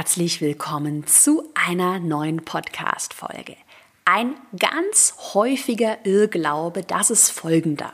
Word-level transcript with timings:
herzlich 0.00 0.40
willkommen 0.40 1.06
zu 1.06 1.50
einer 1.52 2.00
neuen 2.00 2.42
Podcast-Folge. 2.42 3.54
Ein 4.06 4.34
ganz 4.58 5.14
häufiger 5.34 5.98
Irrglaube, 6.06 6.82
das 6.84 7.10
ist 7.10 7.28
folgender. 7.28 7.92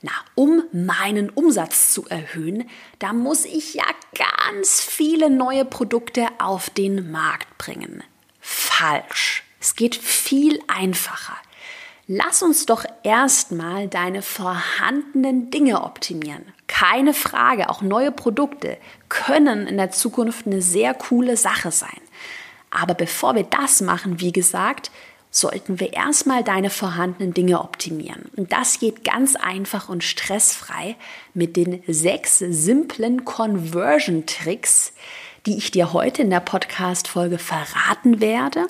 Na, 0.00 0.12
um 0.34 0.62
meinen 0.72 1.28
Umsatz 1.28 1.92
zu 1.92 2.06
erhöhen, 2.06 2.70
da 3.00 3.12
muss 3.12 3.44
ich 3.44 3.74
ja 3.74 3.84
ganz 4.14 4.80
viele 4.80 5.28
neue 5.28 5.66
Produkte 5.66 6.26
auf 6.38 6.70
den 6.70 7.10
Markt 7.10 7.58
bringen. 7.58 8.02
Falsch. 8.40 9.44
Es 9.60 9.76
geht 9.76 9.94
viel 9.94 10.58
einfacher. 10.68 11.36
Lass 12.08 12.42
uns 12.42 12.66
doch 12.66 12.84
erstmal 13.02 13.88
deine 13.88 14.22
vorhandenen 14.22 15.50
Dinge 15.50 15.82
optimieren. 15.82 16.44
Keine 16.68 17.14
Frage, 17.14 17.68
auch 17.68 17.82
neue 17.82 18.12
Produkte 18.12 18.76
können 19.08 19.66
in 19.66 19.76
der 19.76 19.90
Zukunft 19.90 20.46
eine 20.46 20.62
sehr 20.62 20.94
coole 20.94 21.36
Sache 21.36 21.72
sein. 21.72 22.00
Aber 22.70 22.94
bevor 22.94 23.34
wir 23.34 23.42
das 23.42 23.80
machen, 23.80 24.20
wie 24.20 24.30
gesagt, 24.30 24.92
sollten 25.32 25.80
wir 25.80 25.94
erstmal 25.94 26.44
deine 26.44 26.70
vorhandenen 26.70 27.34
Dinge 27.34 27.60
optimieren. 27.60 28.30
Und 28.36 28.52
das 28.52 28.78
geht 28.78 29.02
ganz 29.02 29.34
einfach 29.34 29.88
und 29.88 30.04
stressfrei 30.04 30.94
mit 31.34 31.56
den 31.56 31.82
sechs 31.88 32.38
simplen 32.38 33.24
Conversion-Tricks, 33.24 34.92
die 35.44 35.58
ich 35.58 35.72
dir 35.72 35.92
heute 35.92 36.22
in 36.22 36.30
der 36.30 36.40
Podcast-Folge 36.40 37.38
verraten 37.38 38.20
werde 38.20 38.66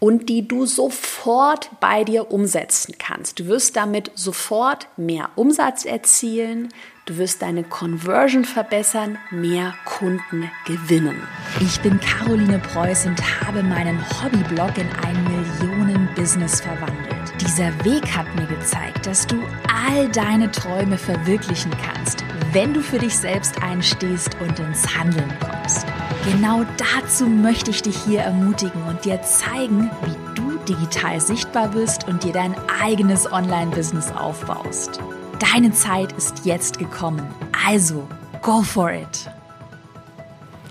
und 0.00 0.28
die 0.28 0.46
du 0.46 0.66
sofort 0.66 1.70
bei 1.80 2.04
dir 2.04 2.30
umsetzen 2.30 2.94
kannst. 2.98 3.40
Du 3.40 3.46
wirst 3.46 3.76
damit 3.76 4.10
sofort 4.14 4.88
mehr 4.96 5.30
Umsatz 5.34 5.84
erzielen, 5.84 6.68
du 7.06 7.16
wirst 7.16 7.42
deine 7.42 7.64
Conversion 7.64 8.44
verbessern, 8.44 9.18
mehr 9.30 9.74
Kunden 9.84 10.50
gewinnen. 10.66 11.22
Ich 11.60 11.80
bin 11.80 11.98
Caroline 12.00 12.58
Preuß 12.58 13.06
und 13.06 13.20
habe 13.44 13.62
meinen 13.62 13.98
Hobbyblog 14.22 14.76
in 14.78 14.88
ein 15.04 15.24
Millionen-Business 15.24 16.60
verwandelt. 16.60 17.32
Dieser 17.40 17.72
Weg 17.84 18.04
hat 18.16 18.26
mir 18.36 18.46
gezeigt, 18.46 19.06
dass 19.06 19.26
du 19.26 19.36
all 19.88 20.08
deine 20.08 20.50
Träume 20.50 20.98
verwirklichen 20.98 21.72
kannst, 21.84 22.24
wenn 22.52 22.74
du 22.74 22.80
für 22.80 22.98
dich 22.98 23.16
selbst 23.16 23.60
einstehst 23.62 24.36
und 24.40 24.58
ins 24.58 24.96
Handeln 24.96 25.32
kommst. 25.40 25.86
Genau 26.32 26.62
dazu 26.76 27.24
möchte 27.24 27.70
ich 27.70 27.80
dich 27.80 27.96
hier 28.04 28.20
ermutigen 28.20 28.82
und 28.82 29.06
dir 29.06 29.22
zeigen, 29.22 29.90
wie 30.04 30.34
du 30.34 30.58
digital 30.68 31.18
sichtbar 31.22 31.68
bist 31.68 32.06
und 32.06 32.22
dir 32.22 32.34
dein 32.34 32.54
eigenes 32.82 33.32
Online-Business 33.32 34.12
aufbaust. 34.12 35.00
Deine 35.38 35.72
Zeit 35.72 36.12
ist 36.12 36.44
jetzt 36.44 36.78
gekommen. 36.78 37.26
Also, 37.66 38.06
go 38.42 38.60
for 38.60 38.92
it. 38.92 39.30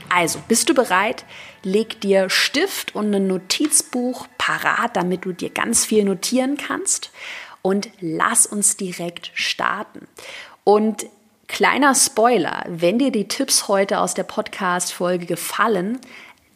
Also, 0.09 0.37
bist 0.47 0.69
du 0.69 0.75
bereit? 0.75 1.25
Leg 1.63 2.01
dir 2.01 2.29
Stift 2.29 2.93
und 2.93 3.11
ein 3.11 3.25
Notizbuch 3.25 4.27
parat, 4.37 4.95
damit 4.95 5.25
du 5.25 5.33
dir 5.33 5.49
ganz 5.49 5.85
viel 5.85 6.03
notieren 6.03 6.57
kannst. 6.57 7.09
Und 7.63 7.89
lass 7.99 8.45
uns 8.45 8.77
direkt 8.77 9.31
starten. 9.33 10.07
Und 10.63 11.07
Kleiner 11.47 11.95
Spoiler, 11.95 12.65
wenn 12.67 12.99
dir 12.99 13.11
die 13.11 13.27
Tipps 13.27 13.67
heute 13.67 13.99
aus 13.99 14.13
der 14.13 14.23
Podcast-Folge 14.23 15.25
gefallen, 15.25 15.99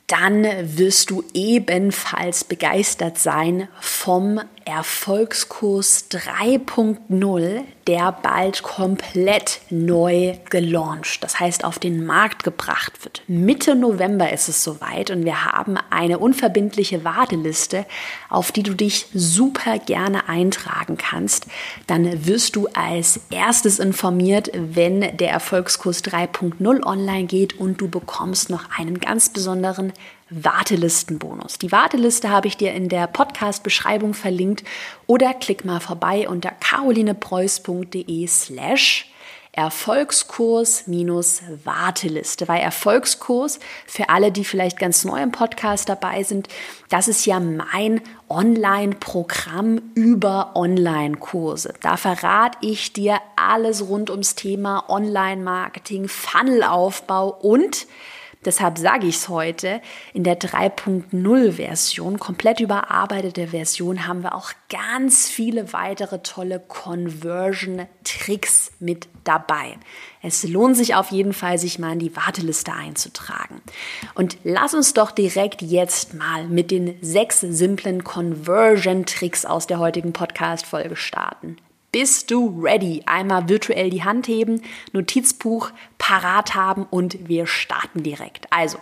dann 0.07 0.45
wirst 0.77 1.09
du 1.09 1.23
ebenfalls 1.33 2.43
begeistert 2.43 3.17
sein 3.17 3.69
vom 3.79 4.41
Erfolgskurs 4.65 6.05
3.0, 6.11 7.61
der 7.87 8.11
bald 8.11 8.63
komplett 8.63 9.59
neu 9.69 10.37
gelauncht, 10.49 11.23
das 11.23 11.39
heißt 11.39 11.63
auf 11.63 11.79
den 11.79 12.05
Markt 12.05 12.43
gebracht 12.43 13.03
wird. 13.03 13.23
Mitte 13.27 13.75
November 13.75 14.31
ist 14.31 14.49
es 14.49 14.63
soweit 14.63 15.09
und 15.09 15.25
wir 15.25 15.45
haben 15.45 15.77
eine 15.89 16.19
unverbindliche 16.19 17.03
Warteliste, 17.03 17.85
auf 18.29 18.51
die 18.51 18.63
du 18.63 18.73
dich 18.73 19.07
super 19.13 19.79
gerne 19.79 20.29
eintragen 20.29 20.97
kannst. 20.97 21.47
Dann 21.87 22.25
wirst 22.25 22.55
du 22.55 22.67
als 22.73 23.19
erstes 23.29 23.79
informiert, 23.79 24.51
wenn 24.53 25.17
der 25.17 25.31
Erfolgskurs 25.31 26.03
3.0 26.03 26.83
online 26.83 27.25
geht 27.25 27.59
und 27.59 27.81
du 27.81 27.89
bekommst 27.89 28.49
noch 28.49 28.65
einen 28.77 28.99
ganz 28.99 29.29
besonderen 29.29 29.93
Wartelistenbonus. 30.31 31.57
Die 31.57 31.71
Warteliste 31.73 32.29
habe 32.29 32.47
ich 32.47 32.55
dir 32.55 32.73
in 32.73 32.87
der 32.87 33.07
Podcast-Beschreibung 33.07 34.13
verlinkt 34.13 34.63
oder 35.05 35.33
klick 35.33 35.65
mal 35.65 35.81
vorbei 35.81 36.27
unter 36.29 36.51
carolinepreuß.de 36.51 38.27
slash 38.27 39.11
Erfolgskurs 39.53 40.87
minus 40.87 41.41
Warteliste. 41.65 42.47
Weil 42.47 42.61
Erfolgskurs, 42.61 43.59
für 43.85 44.07
alle, 44.07 44.31
die 44.31 44.45
vielleicht 44.45 44.79
ganz 44.79 45.03
neu 45.03 45.21
im 45.21 45.33
Podcast 45.33 45.89
dabei 45.89 46.23
sind, 46.23 46.47
das 46.87 47.09
ist 47.09 47.25
ja 47.25 47.41
mein 47.41 47.99
Online-Programm 48.29 49.81
über 49.93 50.55
Online-Kurse. 50.55 51.73
Da 51.81 51.97
verrate 51.97 52.59
ich 52.61 52.93
dir 52.93 53.19
alles 53.35 53.89
rund 53.89 54.09
ums 54.09 54.35
Thema 54.35 54.89
Online-Marketing, 54.89 56.07
Funnelaufbau 56.07 57.27
und 57.27 57.87
Deshalb 58.43 58.79
sage 58.79 59.05
ich 59.05 59.17
es 59.17 59.29
heute, 59.29 59.81
in 60.13 60.23
der 60.23 60.39
3.0-Version, 60.39 62.17
komplett 62.17 62.59
überarbeitete 62.59 63.49
Version, 63.49 64.07
haben 64.07 64.23
wir 64.23 64.33
auch 64.33 64.51
ganz 64.69 65.29
viele 65.29 65.73
weitere 65.73 66.23
tolle 66.23 66.59
Conversion-Tricks 66.59 68.71
mit 68.79 69.07
dabei. 69.23 69.77
Es 70.23 70.41
lohnt 70.43 70.75
sich 70.75 70.95
auf 70.95 71.11
jeden 71.11 71.33
Fall, 71.33 71.59
sich 71.59 71.77
mal 71.77 71.93
in 71.93 71.99
die 71.99 72.15
Warteliste 72.15 72.73
einzutragen. 72.73 73.61
Und 74.15 74.39
lass 74.43 74.73
uns 74.73 74.93
doch 74.93 75.11
direkt 75.11 75.61
jetzt 75.61 76.15
mal 76.15 76.47
mit 76.47 76.71
den 76.71 76.97
sechs 77.01 77.41
simplen 77.41 78.03
Conversion-Tricks 78.03 79.45
aus 79.45 79.67
der 79.67 79.77
heutigen 79.77 80.13
Podcast-Folge 80.13 80.95
starten. 80.95 81.57
Bist 81.91 82.31
du 82.31 82.61
ready? 82.63 83.03
Einmal 83.05 83.49
virtuell 83.49 83.89
die 83.89 84.03
Hand 84.03 84.27
heben, 84.29 84.61
Notizbuch 84.93 85.71
parat 85.97 86.55
haben 86.55 86.85
und 86.89 87.27
wir 87.27 87.47
starten 87.47 88.01
direkt. 88.01 88.47
Also, 88.49 88.77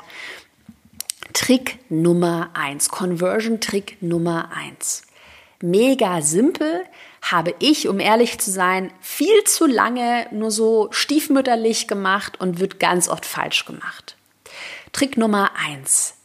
Trick 1.34 1.80
Nummer 1.90 2.52
eins, 2.54 2.90
Conversion-Trick 2.90 4.02
Nummer 4.02 4.52
eins. 4.54 5.08
Mega 5.62 6.22
simpel, 6.22 6.86
habe 7.22 7.56
ich, 7.60 7.88
um 7.88 8.00
ehrlich 8.00 8.40
zu 8.40 8.52
sein, 8.52 8.92
viel 9.02 9.44
zu 9.44 9.66
lange 9.66 10.28
nur 10.32 10.52
so 10.52 10.88
stiefmütterlich 10.92 11.88
gemacht 11.88 12.40
und 12.40 12.60
wird 12.60 12.80
ganz 12.80 13.10
oft 13.10 13.26
falsch 13.26 13.66
gemacht. 13.66 14.16
Trick 14.94 15.18
Nummer 15.18 15.52
eins. 15.56 16.16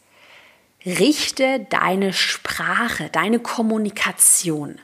Richte 0.85 1.67
deine 1.71 2.13
Sprache, 2.13 3.09
deine 3.11 3.39
Kommunikation 3.41 4.79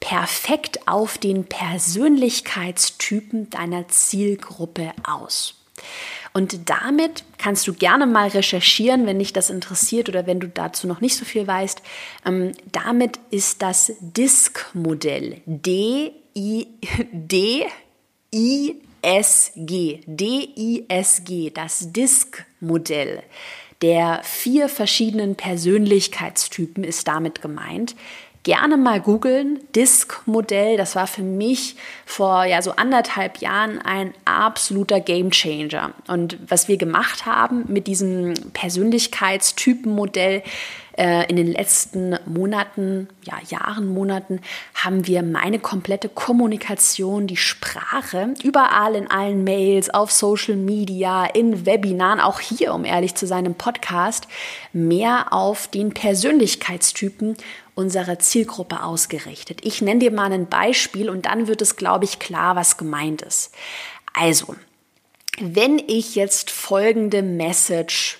perfekt 0.00 0.86
auf 0.86 1.18
den 1.18 1.44
Persönlichkeitstypen 1.44 3.50
deiner 3.50 3.88
Zielgruppe 3.88 4.92
aus. 5.04 5.54
Und 6.32 6.70
damit 6.70 7.24
kannst 7.38 7.66
du 7.66 7.72
gerne 7.72 8.06
mal 8.06 8.28
recherchieren, 8.28 9.06
wenn 9.06 9.18
dich 9.18 9.32
das 9.32 9.50
interessiert 9.50 10.08
oder 10.08 10.26
wenn 10.26 10.40
du 10.40 10.48
dazu 10.48 10.86
noch 10.86 11.00
nicht 11.00 11.16
so 11.16 11.24
viel 11.24 11.46
weißt. 11.46 11.82
Ähm, 12.26 12.52
damit 12.70 13.18
ist 13.30 13.62
das 13.62 13.92
DISC-Modell. 14.00 15.40
D-I-D-I-S-G. 15.46 16.10
D-I-S-G. 20.06 21.50
Das 21.50 21.92
DISC-Modell 21.92 23.22
der 23.82 24.22
vier 24.24 24.68
verschiedenen 24.68 25.36
Persönlichkeitstypen 25.36 26.82
ist 26.82 27.06
damit 27.06 27.40
gemeint 27.40 27.94
gerne 28.42 28.76
mal 28.76 29.00
googeln. 29.00 29.60
Disk-Modell, 29.74 30.76
das 30.76 30.96
war 30.96 31.06
für 31.06 31.22
mich 31.22 31.76
vor 32.06 32.44
ja 32.44 32.62
so 32.62 32.72
anderthalb 32.72 33.38
Jahren 33.38 33.78
ein 33.80 34.14
absoluter 34.24 35.00
Gamechanger. 35.00 35.92
Und 36.06 36.38
was 36.48 36.68
wir 36.68 36.76
gemacht 36.76 37.26
haben 37.26 37.64
mit 37.68 37.86
diesem 37.86 38.34
Persönlichkeitstypen-Modell, 38.52 40.42
in 40.98 41.36
den 41.36 41.46
letzten 41.46 42.18
Monaten, 42.26 43.08
ja, 43.22 43.38
Jahren, 43.48 43.86
Monaten 43.86 44.40
haben 44.74 45.06
wir 45.06 45.22
meine 45.22 45.60
komplette 45.60 46.08
Kommunikation, 46.08 47.28
die 47.28 47.36
Sprache, 47.36 48.34
überall 48.42 48.96
in 48.96 49.08
allen 49.08 49.44
Mails, 49.44 49.90
auf 49.90 50.10
Social 50.10 50.56
Media, 50.56 51.24
in 51.24 51.66
Webinaren, 51.66 52.18
auch 52.18 52.40
hier, 52.40 52.74
um 52.74 52.84
ehrlich 52.84 53.14
zu 53.14 53.28
sein, 53.28 53.46
im 53.46 53.54
Podcast, 53.54 54.26
mehr 54.72 55.32
auf 55.32 55.68
den 55.68 55.94
Persönlichkeitstypen 55.94 57.36
unserer 57.76 58.18
Zielgruppe 58.18 58.82
ausgerichtet. 58.82 59.60
Ich 59.62 59.80
nenne 59.80 60.00
dir 60.00 60.10
mal 60.10 60.32
ein 60.32 60.48
Beispiel 60.48 61.08
und 61.08 61.26
dann 61.26 61.46
wird 61.46 61.62
es, 61.62 61.76
glaube 61.76 62.06
ich, 62.06 62.18
klar, 62.18 62.56
was 62.56 62.76
gemeint 62.76 63.22
ist. 63.22 63.54
Also, 64.14 64.56
wenn 65.38 65.78
ich 65.78 66.16
jetzt 66.16 66.50
folgende 66.50 67.22
Message 67.22 68.18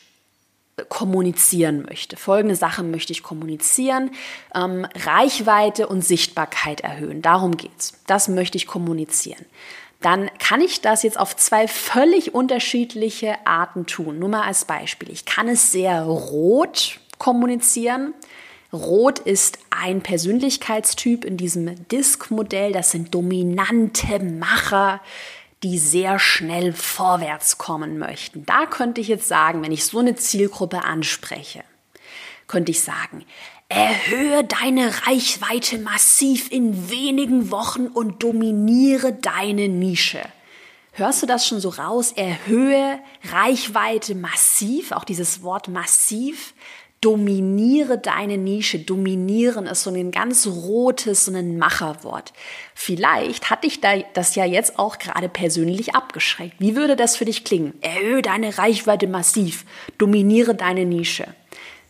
kommunizieren 0.88 1.82
möchte. 1.82 2.16
Folgende 2.16 2.56
Sachen 2.56 2.90
möchte 2.90 3.12
ich 3.12 3.22
kommunizieren. 3.22 4.10
Ähm, 4.54 4.86
Reichweite 4.94 5.88
und 5.88 6.04
Sichtbarkeit 6.04 6.80
erhöhen. 6.80 7.22
Darum 7.22 7.56
geht's. 7.56 7.94
Das 8.06 8.28
möchte 8.28 8.56
ich 8.56 8.66
kommunizieren. 8.66 9.44
dann 10.00 10.30
kann 10.38 10.60
ich 10.60 10.80
das 10.80 11.02
jetzt 11.02 11.18
auf 11.18 11.34
zwei 11.36 11.66
völlig 11.66 12.32
unterschiedliche 12.32 13.34
Arten 13.44 13.86
tun. 13.86 14.20
Nur 14.20 14.28
mal 14.28 14.42
als 14.42 14.64
Beispiel. 14.64 15.10
Ich 15.10 15.24
kann 15.24 15.48
es 15.48 15.72
sehr 15.72 16.02
rot 16.02 17.00
kommunizieren. 17.18 18.14
Rot 18.72 19.18
ist 19.18 19.58
ein 19.70 20.02
Persönlichkeitstyp 20.02 21.24
in 21.24 21.36
diesem 21.36 21.88
Disk-Modell. 21.88 22.72
Das 22.72 22.90
sind 22.90 23.14
dominante 23.14 24.18
Macher, 24.22 25.00
die 25.62 25.78
sehr 25.78 26.18
schnell 26.18 26.72
vorwärts 26.72 27.58
kommen 27.58 27.98
möchten. 27.98 28.46
Da 28.46 28.66
könnte 28.66 29.00
ich 29.00 29.08
jetzt 29.08 29.28
sagen, 29.28 29.62
wenn 29.62 29.72
ich 29.72 29.84
so 29.84 29.98
eine 29.98 30.14
Zielgruppe 30.14 30.84
anspreche, 30.84 31.64
könnte 32.46 32.70
ich 32.70 32.82
sagen, 32.82 33.24
erhöhe 33.68 34.44
deine 34.44 34.92
Reichweite 35.06 35.78
massiv 35.78 36.50
in 36.50 36.90
wenigen 36.90 37.50
Wochen 37.50 37.86
und 37.86 38.22
dominiere 38.22 39.12
deine 39.12 39.68
Nische. 39.68 40.22
Hörst 40.92 41.22
du 41.22 41.26
das 41.26 41.46
schon 41.46 41.60
so 41.60 41.68
raus? 41.68 42.12
Erhöhe 42.12 42.98
Reichweite 43.30 44.14
massiv, 44.14 44.90
auch 44.92 45.04
dieses 45.04 45.42
Wort 45.42 45.68
massiv, 45.68 46.54
dominiere 47.00 47.98
deine 47.98 48.38
Nische. 48.38 48.78
Dominieren 48.78 49.66
ist 49.66 49.82
so 49.82 49.90
ein 49.90 50.10
ganz 50.10 50.46
rotes, 50.46 51.24
so 51.24 51.32
ein 51.32 51.58
Macherwort. 51.58 52.32
Vielleicht 52.74 53.50
hat 53.50 53.64
dich 53.64 53.80
das 54.14 54.34
ja 54.34 54.44
jetzt 54.44 54.78
auch 54.78 54.98
gerade 54.98 55.28
persönlich 55.28 55.94
abgeschreckt. 55.94 56.56
Wie 56.58 56.76
würde 56.76 56.96
das 56.96 57.16
für 57.16 57.24
dich 57.24 57.44
klingen? 57.44 57.74
Erhöhe 57.80 58.22
deine 58.22 58.58
Reichweite 58.58 59.06
massiv. 59.06 59.64
Dominiere 59.98 60.54
deine 60.54 60.84
Nische. 60.84 61.34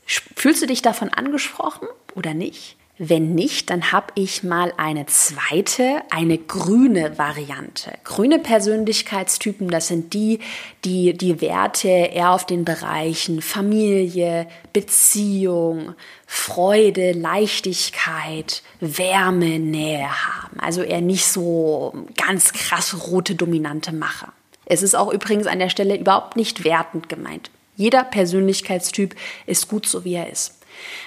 Fühlst 0.06 0.62
du 0.62 0.66
dich 0.66 0.80
davon 0.80 1.10
angesprochen 1.10 1.86
oder 2.14 2.32
nicht? 2.32 2.77
Wenn 3.00 3.36
nicht, 3.36 3.70
dann 3.70 3.92
habe 3.92 4.08
ich 4.16 4.42
mal 4.42 4.72
eine 4.76 5.06
zweite, 5.06 6.02
eine 6.10 6.36
grüne 6.36 7.16
Variante. 7.16 7.92
Grüne 8.02 8.40
Persönlichkeitstypen, 8.40 9.68
das 9.68 9.86
sind 9.86 10.14
die, 10.14 10.40
die 10.84 11.16
die 11.16 11.40
Werte 11.40 11.88
eher 11.88 12.32
auf 12.32 12.44
den 12.44 12.64
Bereichen 12.64 13.40
Familie, 13.40 14.48
Beziehung, 14.72 15.94
Freude, 16.26 17.12
Leichtigkeit, 17.12 18.64
Wärme, 18.80 19.60
Nähe 19.60 20.08
haben. 20.08 20.58
Also 20.58 20.82
eher 20.82 21.00
nicht 21.00 21.26
so 21.26 21.94
ganz 22.16 22.52
krass 22.52 23.06
rote 23.06 23.36
dominante 23.36 23.92
Macher. 23.92 24.32
Es 24.66 24.82
ist 24.82 24.96
auch 24.96 25.12
übrigens 25.12 25.46
an 25.46 25.60
der 25.60 25.70
Stelle 25.70 25.96
überhaupt 25.96 26.34
nicht 26.34 26.64
wertend 26.64 27.08
gemeint. 27.08 27.50
Jeder 27.76 28.02
Persönlichkeitstyp 28.02 29.14
ist 29.46 29.68
gut 29.68 29.86
so, 29.86 30.04
wie 30.04 30.14
er 30.14 30.30
ist. 30.30 30.57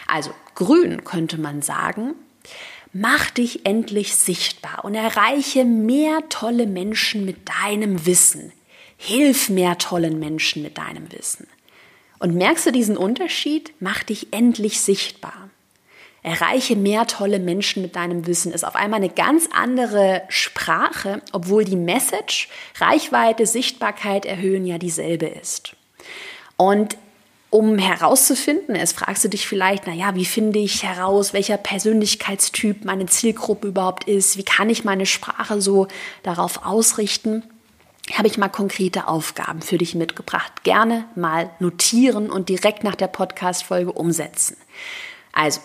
Also 0.07 0.31
grün 0.55 1.03
könnte 1.03 1.39
man 1.39 1.61
sagen, 1.61 2.15
mach 2.93 3.29
dich 3.31 3.65
endlich 3.65 4.15
sichtbar 4.15 4.83
und 4.83 4.95
erreiche 4.95 5.65
mehr 5.65 6.27
tolle 6.29 6.67
Menschen 6.67 7.25
mit 7.25 7.49
deinem 7.63 8.05
Wissen. 8.05 8.51
Hilf 8.97 9.49
mehr 9.49 9.77
tollen 9.77 10.19
Menschen 10.19 10.61
mit 10.61 10.77
deinem 10.77 11.11
Wissen. 11.11 11.47
Und 12.19 12.35
merkst 12.35 12.67
du 12.67 12.71
diesen 12.71 12.97
Unterschied? 12.97 13.73
Mach 13.79 14.03
dich 14.03 14.31
endlich 14.31 14.79
sichtbar. 14.79 15.49
Erreiche 16.23 16.75
mehr 16.75 17.07
tolle 17.07 17.39
Menschen 17.39 17.81
mit 17.81 17.95
deinem 17.95 18.27
Wissen 18.27 18.51
ist 18.51 18.63
auf 18.63 18.75
einmal 18.75 18.99
eine 18.99 19.09
ganz 19.09 19.49
andere 19.51 20.21
Sprache, 20.29 21.23
obwohl 21.31 21.65
die 21.65 21.75
Message, 21.75 22.47
Reichweite, 22.79 23.47
Sichtbarkeit 23.47 24.27
erhöhen 24.27 24.67
ja 24.67 24.77
dieselbe 24.77 25.25
ist. 25.25 25.75
Und 26.57 26.95
um 27.51 27.77
herauszufinden, 27.77 28.75
es 28.75 28.93
fragst 28.93 29.25
du 29.25 29.27
dich 29.29 29.45
vielleicht, 29.45 29.85
naja, 29.85 30.15
wie 30.15 30.25
finde 30.25 30.57
ich 30.57 30.83
heraus, 30.83 31.33
welcher 31.33 31.57
Persönlichkeitstyp 31.57 32.85
meine 32.85 33.05
Zielgruppe 33.07 33.67
überhaupt 33.67 34.05
ist, 34.05 34.37
wie 34.37 34.43
kann 34.43 34.69
ich 34.69 34.85
meine 34.85 35.05
Sprache 35.05 35.61
so 35.61 35.87
darauf 36.23 36.65
ausrichten, 36.65 37.43
habe 38.13 38.27
ich 38.27 38.37
mal 38.37 38.47
konkrete 38.47 39.07
Aufgaben 39.07 39.61
für 39.61 39.77
dich 39.77 39.95
mitgebracht. 39.95 40.63
Gerne 40.63 41.05
mal 41.15 41.49
notieren 41.59 42.31
und 42.31 42.47
direkt 42.47 42.85
nach 42.85 42.95
der 42.95 43.07
Podcast-Folge 43.07 43.91
umsetzen. 43.91 44.55
Also, 45.33 45.59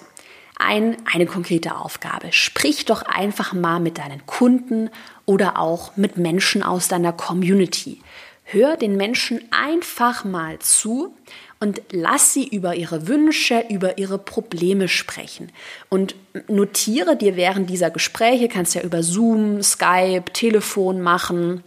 ein, 0.59 0.97
eine 1.13 1.27
konkrete 1.27 1.77
Aufgabe. 1.77 2.33
Sprich 2.33 2.85
doch 2.85 3.03
einfach 3.03 3.53
mal 3.53 3.79
mit 3.79 3.99
deinen 3.99 4.27
Kunden 4.27 4.91
oder 5.25 5.59
auch 5.59 5.97
mit 5.97 6.17
Menschen 6.17 6.63
aus 6.63 6.89
deiner 6.89 7.13
Community. 7.13 8.01
Hör 8.49 8.77
den 8.77 8.97
Menschen 8.97 9.41
einfach 9.51 10.25
mal 10.25 10.61
zu 10.61 11.17
und 11.59 11.81
lass 11.91 12.33
sie 12.35 12.47
über 12.47 12.75
ihre 12.75 13.09
Wünsche, 13.09 13.65
über 13.71 13.99
ihre 13.99 14.19
Probleme 14.19 14.89
sprechen. 14.89 15.51
Und 15.89 16.15
notiere 16.49 17.17
dir 17.17 17.37
während 17.37 17.71
dieser 17.71 17.91
Gespräche, 17.91 18.49
kannst 18.49 18.75
ja 18.75 18.83
über 18.83 19.03
Zoom, 19.03 19.63
Skype, 19.63 20.25
Telefon 20.33 21.01
machen, 21.01 21.63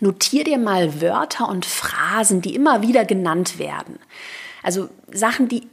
notiere 0.00 0.44
dir 0.44 0.58
mal 0.58 1.00
Wörter 1.00 1.48
und 1.48 1.64
Phrasen, 1.64 2.42
die 2.42 2.54
immer 2.54 2.82
wieder 2.82 3.04
genannt 3.04 3.58
werden. 3.58 3.98
Also 4.62 4.88
Sachen, 5.12 5.48
die 5.48 5.66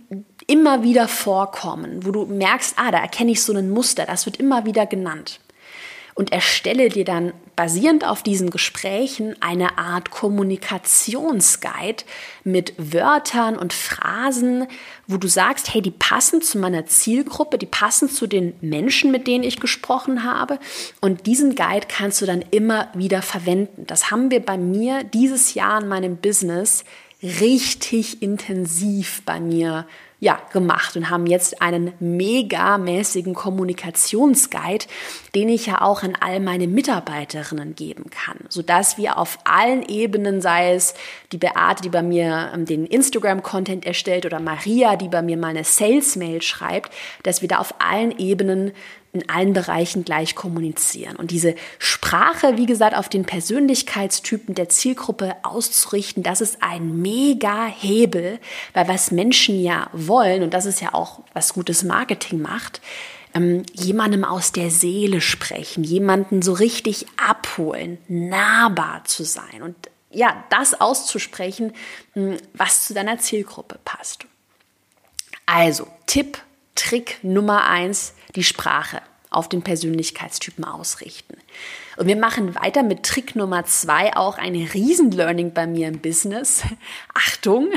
immer 0.48 0.84
wieder 0.84 1.08
vorkommen, 1.08 2.06
wo 2.06 2.12
du 2.12 2.26
merkst, 2.26 2.76
ah, 2.78 2.92
da 2.92 3.00
erkenne 3.00 3.32
ich 3.32 3.42
so 3.42 3.54
ein 3.54 3.70
Muster, 3.70 4.06
das 4.06 4.26
wird 4.26 4.38
immer 4.38 4.66
wieder 4.66 4.86
genannt 4.86 5.40
und 6.22 6.32
erstelle 6.32 6.90
dir 6.90 7.04
dann 7.04 7.34
basierend 7.56 8.06
auf 8.06 8.22
diesen 8.22 8.52
Gesprächen 8.52 9.36
eine 9.40 9.80
Art 9.80 10.12
Kommunikationsguide 10.12 12.04
mit 12.44 12.76
Wörtern 12.78 13.58
und 13.58 13.74
Phrasen, 13.74 14.68
wo 15.08 15.18
du 15.18 15.28
sagst, 15.28 15.74
hey, 15.74 15.82
die 15.82 15.90
passen 15.90 16.44
zu 16.44 16.60
meiner 16.60 16.86
Zielgruppe, 16.86 17.58
die 17.58 17.66
passen 17.66 18.08
zu 18.08 18.28
den 18.28 18.54
Menschen, 18.62 19.10
mit 19.12 19.26
denen 19.26 19.44
ich 19.44 19.60
gesprochen 19.60 20.24
habe. 20.24 20.60
Und 21.00 21.26
diesen 21.26 21.56
Guide 21.56 21.88
kannst 21.90 22.22
du 22.22 22.28
dann 22.28 22.46
immer 22.52 22.90
wieder 22.94 23.24
verwenden. 23.24 23.88
Das 23.88 24.12
haben 24.12 24.30
wir 24.30 24.42
bei 24.42 24.60
mir 24.60 25.04
dieses 25.04 25.56
Jahr 25.56 25.82
in 25.82 25.88
meinem 25.88 26.18
Business 26.18 26.84
richtig 27.24 28.22
intensiv 28.22 29.24
bei 29.26 29.40
mir 29.40 29.88
ja, 30.22 30.40
gemacht 30.54 30.96
und 30.96 31.10
haben 31.10 31.26
jetzt 31.26 31.64
einen 31.64 31.94
megamäßigen 32.00 33.34
Kommunikationsguide, 33.34 34.86
den 35.34 35.50
ich 35.50 35.66
ja 35.66 35.82
auch 35.82 36.04
an 36.04 36.16
all 36.20 36.40
meine 36.40 36.68
Mitarbeiterinnen 36.68 37.74
geben 37.74 38.12
kann, 38.12 38.38
sodass 38.48 39.00
wir 39.00 39.18
auf 39.18 39.40
allen 39.46 39.82
Ebenen, 39.82 40.40
sei 40.40 40.76
es 40.76 40.94
die 41.32 41.40
Beate, 41.40 41.82
die 41.82 41.90
bei 41.90 42.04
mir 42.04 42.52
ähm, 42.54 42.66
den 42.66 42.86
Instagram-Content 42.86 43.84
erstellt 43.84 44.28
oder 44.28 44.40
Maria, 44.40 44.96
die 44.96 45.08
bei 45.08 45.24
mir 45.24 45.38
meine 45.38 45.64
Sales-Mail 45.64 46.44
schreibt, 46.44 46.94
dass 47.24 47.42
wir 47.42 47.48
da 47.48 47.58
auf 47.58 47.74
allen 47.80 48.16
Ebenen 48.20 48.74
in 49.14 49.30
allen 49.30 49.54
Bereichen 49.54 50.06
gleich 50.06 50.36
kommunizieren. 50.36 51.18
Und 51.18 51.32
diese 51.32 51.56
Sprache, 51.80 52.58
wie 52.58 52.66
gesagt, 52.66 52.96
auf 52.96 53.10
den 53.10 53.26
Persönlichkeitstypen 53.26 54.56
der 54.56 54.70
Zielgruppe 54.70 55.36
auszurichten, 55.44 56.24
das 56.24 56.40
ist 56.40 56.58
ein 56.62 57.02
mega 57.02 57.66
Hebel, 57.66 58.40
weil 58.74 58.88
was 58.88 59.12
Menschen 59.12 59.62
ja 59.62 59.90
wollen, 59.92 60.44
und 60.44 60.54
das 60.54 60.66
ist 60.66 60.82
ja 60.82 60.94
auch, 60.94 61.20
was 61.34 61.54
gutes 61.54 61.84
Marketing 61.84 62.42
macht, 62.42 62.82
ähm, 63.34 63.64
jemandem 63.74 64.24
aus 64.24 64.52
der 64.52 64.70
Seele 64.70 65.22
sprechen, 65.22 65.84
jemanden 65.84 66.42
so 66.42 66.54
richtig 66.54 67.06
abholen, 67.18 67.98
nahbar 68.08 69.04
zu 69.06 69.24
sein 69.24 69.62
und 69.62 69.76
ja, 70.10 70.44
das 70.50 70.80
auszusprechen, 70.80 71.74
hm, 72.14 72.38
was 72.54 72.86
zu 72.86 72.94
deiner 72.94 73.20
Zielgruppe 73.20 73.80
passt. 73.86 74.26
Also, 75.46 75.88
Tipp, 76.06 76.38
Trick 76.76 77.20
Nummer 77.24 77.66
eins, 77.66 78.14
die 78.36 78.44
Sprache 78.44 79.02
auf 79.30 79.50
den 79.50 79.62
Persönlichkeitstypen 79.62 80.66
ausrichten. 80.66 81.38
Und 81.98 82.08
wir 82.08 82.18
machen 82.18 82.56
weiter 82.56 82.82
mit 82.84 83.04
Trick 83.04 83.36
Nummer 83.36 83.66
zwei, 83.66 84.16
auch 84.16 84.38
ein 84.38 84.56
Riesenlearning 84.56 85.52
bei 85.54 85.68
mir 85.68 85.88
im 85.88 86.00
Business. 86.00 86.64
Achtung, 87.14 87.70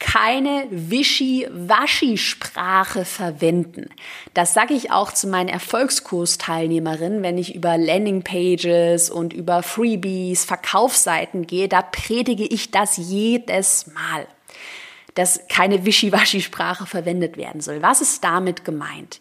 keine 0.00 0.66
Wischi-Waschi-Sprache 0.70 3.04
verwenden. 3.04 3.90
Das 4.34 4.52
sage 4.52 4.74
ich 4.74 4.90
auch 4.90 5.12
zu 5.12 5.28
meinen 5.28 5.48
Erfolgskursteilnehmerinnen, 5.48 7.22
wenn 7.22 7.38
ich 7.38 7.54
über 7.54 7.78
Landingpages 7.78 9.10
und 9.10 9.32
über 9.32 9.62
Freebies, 9.62 10.44
Verkaufsseiten 10.44 11.46
gehe. 11.46 11.68
Da 11.68 11.82
predige 11.82 12.44
ich 12.44 12.72
das 12.72 12.96
jedes 12.96 13.86
Mal, 13.94 14.26
dass 15.14 15.40
keine 15.48 15.84
Wischi-Waschi-Sprache 15.84 16.86
verwendet 16.86 17.36
werden 17.36 17.60
soll. 17.60 17.82
Was 17.82 18.00
ist 18.00 18.24
damit 18.24 18.64
gemeint? 18.64 19.20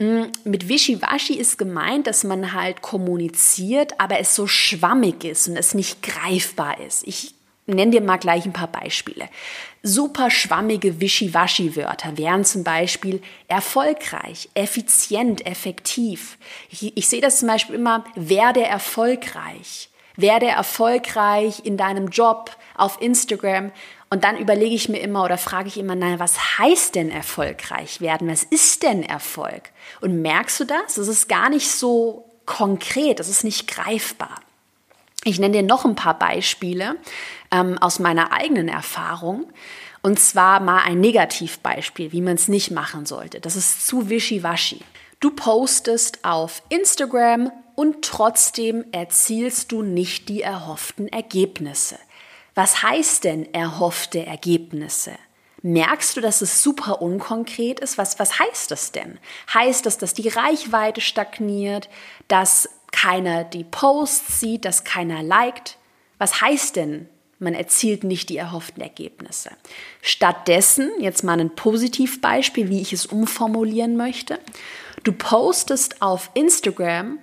Hm, 0.00 0.32
mit 0.44 0.68
Wischiwaschi 0.68 1.34
ist 1.34 1.58
gemeint, 1.58 2.06
dass 2.06 2.24
man 2.24 2.54
halt 2.54 2.80
kommuniziert, 2.80 4.00
aber 4.00 4.18
es 4.18 4.34
so 4.34 4.46
schwammig 4.46 5.24
ist 5.24 5.46
und 5.46 5.56
es 5.56 5.74
nicht 5.74 6.02
greifbar 6.02 6.80
ist. 6.80 7.06
Ich 7.06 7.34
nenne 7.66 7.90
dir 7.90 8.00
mal 8.00 8.16
gleich 8.16 8.46
ein 8.46 8.54
paar 8.54 8.72
Beispiele. 8.72 9.28
Super 9.82 10.30
schwammige 10.30 11.00
Wischiwaschi-Wörter 11.00 12.16
wären 12.16 12.46
zum 12.46 12.64
Beispiel 12.64 13.20
erfolgreich, 13.46 14.48
effizient, 14.54 15.46
effektiv. 15.46 16.38
Ich, 16.70 16.96
ich 16.96 17.06
sehe 17.06 17.20
das 17.20 17.38
zum 17.40 17.48
Beispiel 17.48 17.74
immer, 17.74 18.04
werde 18.14 18.62
erfolgreich. 18.62 19.90
Werde 20.16 20.46
erfolgreich 20.46 21.64
in 21.64 21.76
deinem 21.76 22.08
Job, 22.08 22.56
auf 22.74 23.00
Instagram. 23.02 23.70
Und 24.12 24.24
dann 24.24 24.36
überlege 24.36 24.74
ich 24.74 24.88
mir 24.88 24.98
immer 24.98 25.24
oder 25.24 25.38
frage 25.38 25.68
ich 25.68 25.78
immer, 25.78 25.94
naja, 25.94 26.18
was 26.18 26.58
heißt 26.58 26.96
denn 26.96 27.12
erfolgreich 27.12 28.00
werden? 28.00 28.28
Was 28.28 28.42
ist 28.42 28.82
denn 28.82 29.04
Erfolg? 29.04 29.70
Und 30.00 30.20
merkst 30.20 30.58
du 30.58 30.64
das? 30.64 30.96
Es 30.96 31.06
ist 31.06 31.28
gar 31.28 31.48
nicht 31.48 31.70
so 31.70 32.28
konkret, 32.44 33.20
es 33.20 33.28
ist 33.28 33.44
nicht 33.44 33.68
greifbar. 33.68 34.40
Ich 35.22 35.38
nenne 35.38 35.58
dir 35.58 35.62
noch 35.62 35.84
ein 35.84 35.94
paar 35.94 36.18
Beispiele 36.18 36.96
ähm, 37.52 37.78
aus 37.78 38.00
meiner 38.00 38.32
eigenen 38.32 38.68
Erfahrung. 38.68 39.52
Und 40.02 40.18
zwar 40.18 40.58
mal 40.58 40.82
ein 40.82 40.98
Negativbeispiel, 40.98 42.10
wie 42.10 42.22
man 42.22 42.34
es 42.34 42.48
nicht 42.48 42.72
machen 42.72 43.06
sollte. 43.06 43.38
Das 43.38 43.54
ist 43.54 43.86
zu 43.86 44.08
wischiwaschi. 44.08 44.80
Du 45.20 45.30
postest 45.30 46.24
auf 46.24 46.62
Instagram 46.70 47.52
und 47.76 48.02
trotzdem 48.02 48.86
erzielst 48.90 49.70
du 49.70 49.82
nicht 49.82 50.28
die 50.28 50.42
erhofften 50.42 51.06
Ergebnisse. 51.06 51.96
Was 52.54 52.82
heißt 52.82 53.24
denn 53.24 53.52
erhoffte 53.54 54.24
Ergebnisse? 54.26 55.12
Merkst 55.62 56.16
du, 56.16 56.20
dass 56.20 56.40
es 56.40 56.62
super 56.62 57.02
unkonkret 57.02 57.80
ist? 57.80 57.98
Was, 57.98 58.18
was 58.18 58.38
heißt 58.38 58.70
das 58.70 58.92
denn? 58.92 59.18
Heißt 59.52 59.84
das, 59.84 59.98
dass 59.98 60.14
die 60.14 60.28
Reichweite 60.28 61.00
stagniert, 61.00 61.88
dass 62.28 62.68
keiner 62.92 63.44
die 63.44 63.64
Posts 63.64 64.40
sieht, 64.40 64.64
dass 64.64 64.84
keiner 64.84 65.22
liked? 65.22 65.76
Was 66.18 66.40
heißt 66.40 66.76
denn 66.76 67.08
man 67.40 67.54
erzielt 67.54 68.04
nicht 68.04 68.28
die 68.28 68.36
erhofften 68.36 68.82
Ergebnisse. 68.82 69.50
Stattdessen, 70.02 70.90
jetzt 71.00 71.24
mal 71.24 71.40
ein 71.40 71.54
Positivbeispiel, 71.54 72.68
wie 72.68 72.82
ich 72.82 72.92
es 72.92 73.06
umformulieren 73.06 73.96
möchte, 73.96 74.38
du 75.02 75.12
postest 75.12 76.02
auf 76.02 76.30
Instagram 76.34 77.18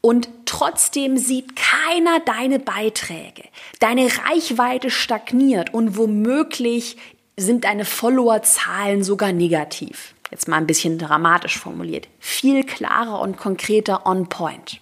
und 0.00 0.28
trotzdem 0.46 1.16
sieht 1.16 1.56
keiner 1.56 2.20
deine 2.20 2.58
Beiträge. 2.58 3.44
Deine 3.80 4.08
Reichweite 4.24 4.90
stagniert 4.90 5.74
und 5.74 5.96
womöglich 5.96 6.96
sind 7.36 7.64
deine 7.64 7.84
Followerzahlen 7.84 9.02
sogar 9.02 9.32
negativ. 9.32 10.14
Jetzt 10.30 10.48
mal 10.48 10.56
ein 10.56 10.66
bisschen 10.66 10.98
dramatisch 10.98 11.58
formuliert. 11.58 12.08
Viel 12.18 12.64
klarer 12.64 13.20
und 13.20 13.36
konkreter 13.36 14.06
on 14.06 14.28
point. 14.28 14.80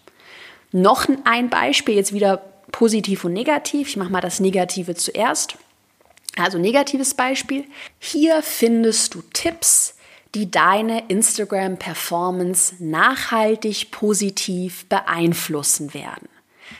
Noch 0.72 1.06
ein 1.24 1.48
Beispiel, 1.48 1.94
jetzt 1.94 2.12
wieder 2.12 2.38
positiv 2.72 3.24
und 3.24 3.32
negativ. 3.32 3.88
Ich 3.88 3.96
mache 3.96 4.10
mal 4.10 4.20
das 4.20 4.40
Negative 4.40 4.94
zuerst. 4.94 5.56
Also 6.36 6.58
negatives 6.58 7.14
Beispiel. 7.14 7.64
Hier 7.98 8.42
findest 8.42 9.14
du 9.14 9.22
Tipps, 9.32 9.95
die 10.34 10.50
deine 10.50 11.08
Instagram-Performance 11.08 12.76
nachhaltig 12.78 13.90
positiv 13.90 14.86
beeinflussen 14.88 15.94
werden. 15.94 16.28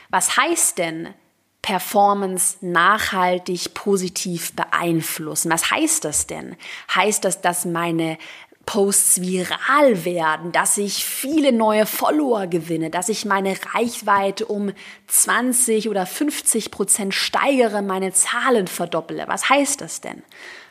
Was 0.09 0.37
heißt 0.37 0.77
denn 0.77 1.13
Performance 1.61 2.57
nachhaltig 2.61 3.73
positiv 3.73 4.53
beeinflussen? 4.53 5.51
Was 5.51 5.71
heißt 5.71 6.05
das 6.05 6.27
denn? 6.27 6.55
Heißt 6.93 7.25
das, 7.25 7.41
dass 7.41 7.65
meine 7.65 8.17
Posts 8.65 9.21
viral 9.21 10.03
werden, 10.03 10.51
dass 10.51 10.77
ich 10.77 11.05
viele 11.05 11.53
neue 11.53 11.85
Follower 11.85 12.47
gewinne, 12.47 12.89
dass 12.89 13.07
ich 13.09 13.25
meine 13.25 13.55
Reichweite 13.73 14.45
um 14.45 14.73
20 15.07 15.89
oder 15.89 16.05
50 16.05 16.69
Prozent 16.69 17.13
steigere, 17.13 17.81
meine 17.81 18.11
Zahlen 18.11 18.67
verdopple. 18.67 19.23
Was 19.27 19.49
heißt 19.49 19.81
das 19.81 20.01
denn? 20.01 20.21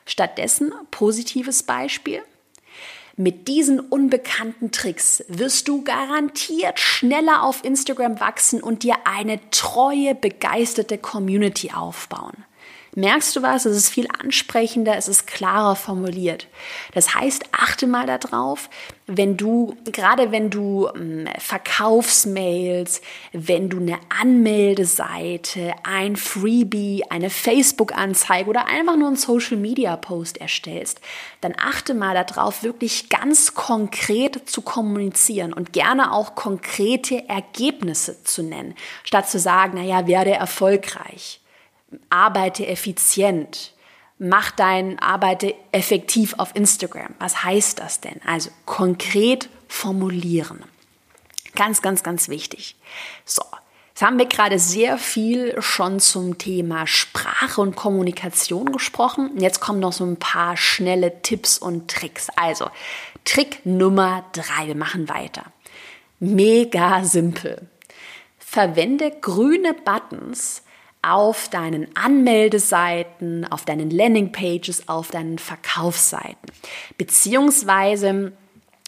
Stattdessen 0.04 0.72
positives 0.90 1.62
Beispiel. 1.62 2.22
Mit 3.18 3.48
diesen 3.48 3.80
unbekannten 3.80 4.72
Tricks 4.72 5.24
wirst 5.28 5.68
du 5.68 5.82
garantiert 5.82 6.78
schneller 6.78 7.44
auf 7.44 7.64
Instagram 7.64 8.20
wachsen 8.20 8.62
und 8.62 8.82
dir 8.82 8.96
eine 9.06 9.40
treue, 9.50 10.14
begeisterte 10.14 10.98
Community 10.98 11.72
aufbauen 11.72 12.44
merkst 12.96 13.36
du 13.36 13.42
was? 13.42 13.66
Es 13.66 13.76
ist 13.76 13.90
viel 13.90 14.08
ansprechender, 14.22 14.96
es 14.96 15.06
ist 15.06 15.26
klarer 15.26 15.76
formuliert. 15.76 16.48
Das 16.92 17.14
heißt, 17.14 17.44
achte 17.52 17.86
mal 17.86 18.06
darauf, 18.06 18.70
wenn 19.06 19.36
du, 19.36 19.76
gerade 19.84 20.32
wenn 20.32 20.50
du 20.50 20.88
ähm, 20.96 21.28
Verkaufsmails, 21.38 23.02
wenn 23.32 23.68
du 23.68 23.78
eine 23.78 23.98
Anmeldeseite, 24.20 25.74
ein 25.84 26.16
Freebie, 26.16 27.04
eine 27.08 27.30
Facebook-Anzeige 27.30 28.48
oder 28.48 28.66
einfach 28.66 28.96
nur 28.96 29.08
einen 29.08 29.16
Social-Media-Post 29.16 30.38
erstellst, 30.38 31.00
dann 31.42 31.54
achte 31.56 31.92
mal 31.94 32.14
darauf, 32.14 32.62
wirklich 32.62 33.10
ganz 33.10 33.54
konkret 33.54 34.48
zu 34.48 34.62
kommunizieren 34.62 35.52
und 35.52 35.74
gerne 35.74 36.12
auch 36.12 36.34
konkrete 36.34 37.28
Ergebnisse 37.28 38.24
zu 38.24 38.42
nennen, 38.42 38.74
statt 39.04 39.28
zu 39.28 39.38
sagen, 39.38 39.76
naja, 39.76 40.06
werde 40.06 40.32
erfolgreich 40.32 41.40
arbeite 42.10 42.66
effizient. 42.66 43.72
Mach 44.18 44.50
dein 44.50 44.98
Arbeite 44.98 45.54
effektiv 45.72 46.34
auf 46.38 46.54
Instagram. 46.56 47.14
Was 47.18 47.44
heißt 47.44 47.78
das 47.78 48.00
denn? 48.00 48.20
Also 48.24 48.50
konkret 48.64 49.48
formulieren. 49.68 50.64
Ganz, 51.54 51.82
ganz, 51.82 52.02
ganz 52.02 52.28
wichtig. 52.28 52.76
So. 53.24 53.42
Jetzt 53.90 54.02
haben 54.02 54.18
wir 54.18 54.26
gerade 54.26 54.58
sehr 54.58 54.98
viel 54.98 55.60
schon 55.62 56.00
zum 56.00 56.36
Thema 56.36 56.86
Sprache 56.86 57.62
und 57.62 57.76
Kommunikation 57.76 58.70
gesprochen. 58.70 59.40
Jetzt 59.40 59.60
kommen 59.60 59.80
noch 59.80 59.94
so 59.94 60.04
ein 60.04 60.18
paar 60.18 60.58
schnelle 60.58 61.22
Tipps 61.22 61.56
und 61.56 61.90
Tricks. 61.90 62.28
Also, 62.36 62.68
Trick 63.24 63.64
Nummer 63.64 64.26
drei. 64.32 64.66
Wir 64.66 64.76
machen 64.76 65.08
weiter. 65.08 65.44
Mega 66.20 67.04
simpel. 67.04 67.68
Verwende 68.38 69.10
grüne 69.10 69.72
Buttons 69.72 70.62
auf 71.06 71.48
deinen 71.48 71.88
Anmeldeseiten, 71.96 73.46
auf 73.50 73.64
deinen 73.64 73.90
Landingpages, 73.90 74.88
auf 74.88 75.10
deinen 75.10 75.38
Verkaufsseiten. 75.38 76.50
Beziehungsweise, 76.98 78.32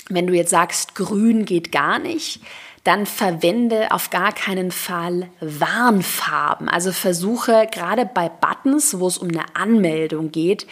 wenn 0.09 0.27
du 0.27 0.35
jetzt 0.35 0.51
sagst, 0.51 0.95
grün 0.95 1.45
geht 1.45 1.71
gar 1.73 1.99
nicht, 1.99 2.41
dann 2.85 3.07
verwende 3.07 3.93
auf 3.93 4.11
gar 4.11 4.33
keinen 4.33 4.71
Fall 4.71 5.29
Warnfarben. 5.41 6.69
Also 6.69 6.93
versuche 6.93 7.69
gerade 7.71 8.07
bei 8.07 8.29
Buttons, 8.29 8.99
wo 8.99 9.07
es 9.07 9.19
um 9.19 9.29
eine 9.29 9.45
Anmeldung 9.55 10.33
geht, 10.33 10.67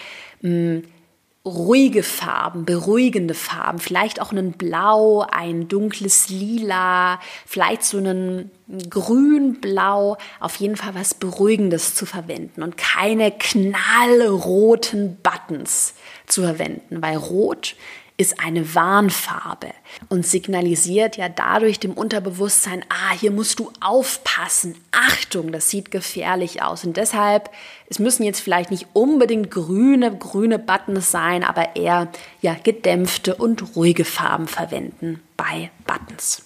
ruhige 1.46 2.02
Farben, 2.02 2.64
beruhigende 2.64 3.34
Farben, 3.34 3.78
vielleicht 3.78 4.20
auch 4.20 4.32
ein 4.32 4.52
Blau, 4.52 5.24
ein 5.30 5.68
dunkles 5.68 6.28
Lila, 6.28 7.20
vielleicht 7.46 7.84
so 7.84 7.98
ein 7.98 8.50
Grün-Blau, 8.90 10.18
auf 10.40 10.56
jeden 10.56 10.76
Fall 10.76 10.96
was 10.96 11.14
Beruhigendes 11.14 11.94
zu 11.94 12.04
verwenden 12.04 12.64
und 12.64 12.76
keine 12.76 13.30
knallroten 13.30 15.18
Buttons 15.22 15.94
zu 16.26 16.42
verwenden, 16.42 17.00
weil 17.00 17.16
Rot 17.16 17.76
ist 18.18 18.40
eine 18.40 18.74
Warnfarbe 18.74 19.68
und 20.08 20.26
signalisiert 20.26 21.16
ja 21.16 21.28
dadurch 21.28 21.78
dem 21.78 21.92
Unterbewusstsein, 21.92 22.82
ah, 22.88 23.12
hier 23.12 23.30
musst 23.30 23.58
du 23.58 23.70
aufpassen, 23.80 24.74
Achtung, 24.90 25.52
das 25.52 25.68
sieht 25.68 25.90
gefährlich 25.90 26.62
aus. 26.62 26.84
Und 26.84 26.96
deshalb, 26.96 27.50
es 27.88 27.98
müssen 27.98 28.22
jetzt 28.22 28.40
vielleicht 28.40 28.70
nicht 28.70 28.86
unbedingt 28.94 29.50
grüne, 29.50 30.16
grüne 30.16 30.58
Buttons 30.58 31.10
sein, 31.10 31.44
aber 31.44 31.76
eher 31.76 32.08
ja, 32.40 32.56
gedämpfte 32.62 33.34
und 33.34 33.76
ruhige 33.76 34.04
Farben 34.04 34.48
verwenden 34.48 35.20
bei 35.36 35.70
Buttons. 35.86 36.42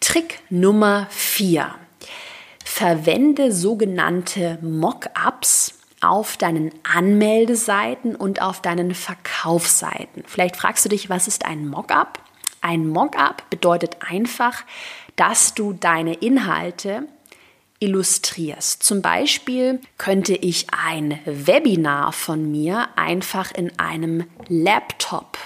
Trick 0.00 0.40
Nummer 0.50 1.06
vier: 1.10 1.74
Verwende 2.64 3.50
sogenannte 3.50 4.58
Mock-ups 4.60 5.77
auf 6.00 6.36
deinen 6.36 6.72
Anmeldeseiten 6.82 8.14
und 8.14 8.42
auf 8.42 8.62
deinen 8.62 8.94
Verkaufsseiten. 8.94 10.24
Vielleicht 10.26 10.56
fragst 10.56 10.84
du 10.84 10.88
dich, 10.88 11.10
was 11.10 11.28
ist 11.28 11.44
ein 11.44 11.68
Mockup? 11.68 12.20
Ein 12.60 12.88
Mockup 12.88 13.48
bedeutet 13.50 13.96
einfach, 14.00 14.64
dass 15.16 15.54
du 15.54 15.72
deine 15.72 16.14
Inhalte 16.14 17.08
illustrierst. 17.80 18.82
Zum 18.82 19.02
Beispiel 19.02 19.80
könnte 19.96 20.34
ich 20.34 20.66
ein 20.70 21.18
Webinar 21.24 22.12
von 22.12 22.50
mir 22.50 22.88
einfach 22.96 23.52
in 23.52 23.78
einem 23.78 24.24
Laptop 24.48 25.38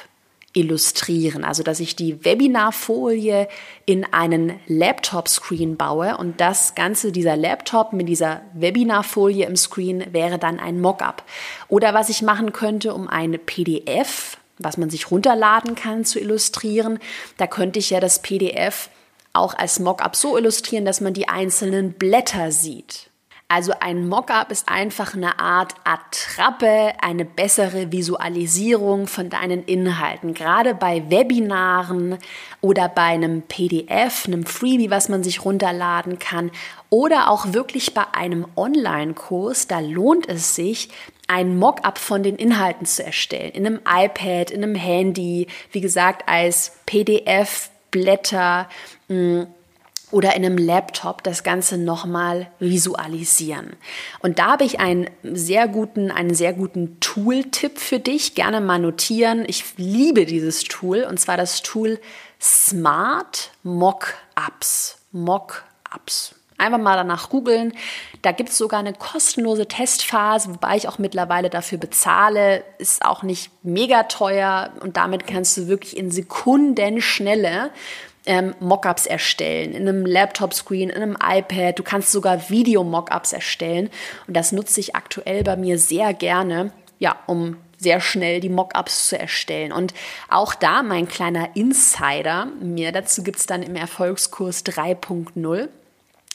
illustrieren. 0.52 1.44
Also, 1.44 1.62
dass 1.62 1.80
ich 1.80 1.96
die 1.96 2.24
Webinarfolie 2.24 3.48
in 3.86 4.04
einen 4.12 4.60
Laptop-Screen 4.66 5.76
baue 5.76 6.16
und 6.16 6.40
das 6.40 6.74
Ganze, 6.74 7.12
dieser 7.12 7.36
Laptop 7.36 7.92
mit 7.92 8.08
dieser 8.08 8.42
Webinarfolie 8.54 9.46
im 9.46 9.56
Screen 9.56 10.04
wäre 10.12 10.38
dann 10.38 10.60
ein 10.60 10.80
Mockup. 10.80 11.24
Oder 11.68 11.94
was 11.94 12.08
ich 12.08 12.22
machen 12.22 12.52
könnte, 12.52 12.94
um 12.94 13.08
eine 13.08 13.38
PDF, 13.38 14.36
was 14.58 14.76
man 14.76 14.90
sich 14.90 15.10
runterladen 15.10 15.74
kann, 15.74 16.04
zu 16.04 16.20
illustrieren, 16.20 16.98
da 17.36 17.46
könnte 17.46 17.78
ich 17.78 17.90
ja 17.90 18.00
das 18.00 18.20
PDF 18.20 18.90
auch 19.32 19.54
als 19.54 19.80
Mockup 19.80 20.14
so 20.14 20.36
illustrieren, 20.36 20.84
dass 20.84 21.00
man 21.00 21.14
die 21.14 21.28
einzelnen 21.28 21.94
Blätter 21.94 22.52
sieht. 22.52 23.11
Also 23.54 23.74
ein 23.80 24.08
Mockup 24.08 24.50
ist 24.50 24.66
einfach 24.70 25.12
eine 25.12 25.38
Art 25.38 25.74
Attrappe, 25.84 26.94
eine 27.02 27.26
bessere 27.26 27.92
Visualisierung 27.92 29.06
von 29.06 29.28
deinen 29.28 29.62
Inhalten. 29.64 30.32
Gerade 30.32 30.74
bei 30.74 31.10
Webinaren 31.10 32.16
oder 32.62 32.88
bei 32.88 33.02
einem 33.02 33.42
PDF, 33.42 34.24
einem 34.26 34.46
Freebie, 34.46 34.88
was 34.88 35.10
man 35.10 35.22
sich 35.22 35.44
runterladen 35.44 36.18
kann 36.18 36.50
oder 36.88 37.28
auch 37.28 37.52
wirklich 37.52 37.92
bei 37.92 38.04
einem 38.14 38.46
Online-Kurs, 38.56 39.68
da 39.68 39.80
lohnt 39.80 40.30
es 40.30 40.54
sich, 40.54 40.88
ein 41.28 41.58
Mockup 41.58 41.98
von 41.98 42.22
den 42.22 42.36
Inhalten 42.36 42.86
zu 42.86 43.04
erstellen. 43.04 43.52
In 43.52 43.66
einem 43.66 43.80
iPad, 43.86 44.50
in 44.50 44.62
einem 44.62 44.76
Handy, 44.76 45.46
wie 45.72 45.82
gesagt, 45.82 46.26
als 46.26 46.78
PDF, 46.86 47.68
Blätter. 47.90 48.70
Mh, 49.08 49.42
mm, 49.42 49.46
oder 50.12 50.36
in 50.36 50.44
einem 50.44 50.58
Laptop 50.58 51.22
das 51.24 51.42
Ganze 51.42 51.78
nochmal 51.78 52.48
visualisieren. 52.60 53.74
Und 54.20 54.38
da 54.38 54.52
habe 54.52 54.64
ich 54.64 54.78
einen 54.78 55.10
sehr 55.22 55.66
guten, 55.66 56.10
einen 56.10 56.34
sehr 56.34 56.52
guten 56.52 57.00
Tool-Tipp 57.00 57.78
für 57.78 57.98
dich. 57.98 58.34
Gerne 58.34 58.60
mal 58.60 58.78
notieren. 58.78 59.44
Ich 59.46 59.64
liebe 59.76 60.26
dieses 60.26 60.64
Tool 60.64 61.04
und 61.08 61.18
zwar 61.18 61.36
das 61.36 61.62
Tool 61.62 61.98
Smart 62.40 63.50
Mockups. 63.62 64.98
Mockups. 65.12 66.34
Einfach 66.58 66.78
mal 66.78 66.96
danach 66.96 67.28
googeln. 67.28 67.72
Da 68.20 68.30
gibt 68.30 68.50
es 68.50 68.58
sogar 68.58 68.78
eine 68.78 68.92
kostenlose 68.92 69.66
Testphase, 69.66 70.50
wobei 70.50 70.76
ich 70.76 70.86
auch 70.86 70.98
mittlerweile 70.98 71.50
dafür 71.50 71.78
bezahle. 71.78 72.62
Ist 72.78 73.04
auch 73.04 73.24
nicht 73.24 73.50
mega 73.64 74.04
teuer 74.04 74.70
und 74.80 74.96
damit 74.96 75.26
kannst 75.26 75.56
du 75.56 75.66
wirklich 75.66 75.96
in 75.96 76.10
Sekundenschnelle 76.12 77.70
ähm, 78.26 78.54
Mockups 78.60 79.06
erstellen, 79.06 79.72
in 79.72 79.88
einem 79.88 80.06
Laptop-Screen, 80.06 80.90
in 80.90 81.02
einem 81.02 81.16
iPad. 81.22 81.78
Du 81.78 81.82
kannst 81.82 82.12
sogar 82.12 82.50
Video-Mockups 82.50 83.32
erstellen. 83.32 83.90
Und 84.26 84.36
das 84.36 84.52
nutze 84.52 84.80
ich 84.80 84.94
aktuell 84.94 85.42
bei 85.42 85.56
mir 85.56 85.78
sehr 85.78 86.14
gerne, 86.14 86.72
ja, 86.98 87.16
um 87.26 87.56
sehr 87.78 88.00
schnell 88.00 88.40
die 88.40 88.48
Mockups 88.48 89.08
zu 89.08 89.18
erstellen. 89.18 89.72
Und 89.72 89.92
auch 90.28 90.54
da 90.54 90.82
mein 90.82 91.08
kleiner 91.08 91.56
Insider, 91.56 92.46
mir 92.60 92.92
dazu 92.92 93.22
gibt 93.22 93.38
es 93.38 93.46
dann 93.46 93.62
im 93.62 93.76
Erfolgskurs 93.76 94.64
3.0. 94.64 95.68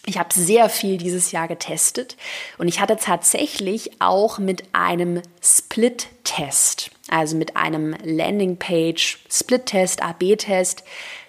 Ich 0.05 0.17
habe 0.17 0.33
sehr 0.33 0.69
viel 0.69 0.97
dieses 0.97 1.31
Jahr 1.31 1.47
getestet 1.49 2.15
und 2.57 2.69
ich 2.69 2.79
hatte 2.79 2.95
tatsächlich 2.95 4.01
auch 4.01 4.39
mit 4.39 4.63
einem 4.71 5.21
Split-Test, 5.41 6.91
also 7.09 7.35
mit 7.37 7.55
einem 7.55 7.95
Landingpage-Split-Test, 8.03 10.01
AB-Test, 10.03 10.83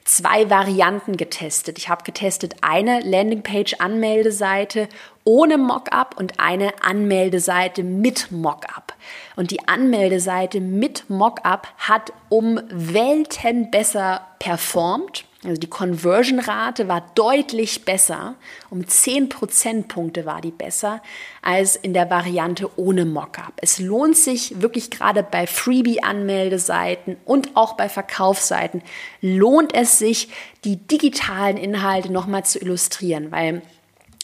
zwei 0.04 0.48
Varianten 0.50 1.16
getestet. 1.16 1.78
Ich 1.78 1.88
habe 1.88 2.02
getestet 2.04 2.56
eine 2.62 3.00
Landingpage-Anmeldeseite 3.00 4.88
ohne 5.24 5.58
Mockup 5.58 6.16
und 6.18 6.40
eine 6.40 6.82
Anmeldeseite 6.82 7.82
mit 7.82 8.32
Mockup. 8.32 8.94
Und 9.36 9.50
die 9.50 9.68
Anmeldeseite 9.68 10.60
mit 10.60 11.10
Mockup 11.10 11.68
hat 11.76 12.12
um 12.30 12.58
Welten 12.70 13.70
besser 13.70 14.26
performt 14.38 15.27
also 15.44 15.60
die 15.60 15.68
Conversion-Rate 15.68 16.88
war 16.88 17.12
deutlich 17.14 17.84
besser, 17.84 18.34
um 18.70 18.86
10 18.86 19.28
Prozentpunkte 19.28 20.26
war 20.26 20.40
die 20.40 20.50
besser 20.50 21.00
als 21.42 21.76
in 21.76 21.94
der 21.94 22.10
Variante 22.10 22.68
ohne 22.76 23.04
Mockup. 23.04 23.52
Es 23.56 23.78
lohnt 23.78 24.16
sich 24.16 24.60
wirklich 24.60 24.90
gerade 24.90 25.22
bei 25.22 25.46
Freebie-Anmeldeseiten 25.46 27.16
und 27.24 27.56
auch 27.56 27.74
bei 27.74 27.88
Verkaufsseiten, 27.88 28.82
lohnt 29.20 29.74
es 29.76 29.98
sich, 29.98 30.28
die 30.64 30.76
digitalen 30.76 31.56
Inhalte 31.56 32.12
nochmal 32.12 32.44
zu 32.44 32.58
illustrieren, 32.58 33.30
weil 33.30 33.62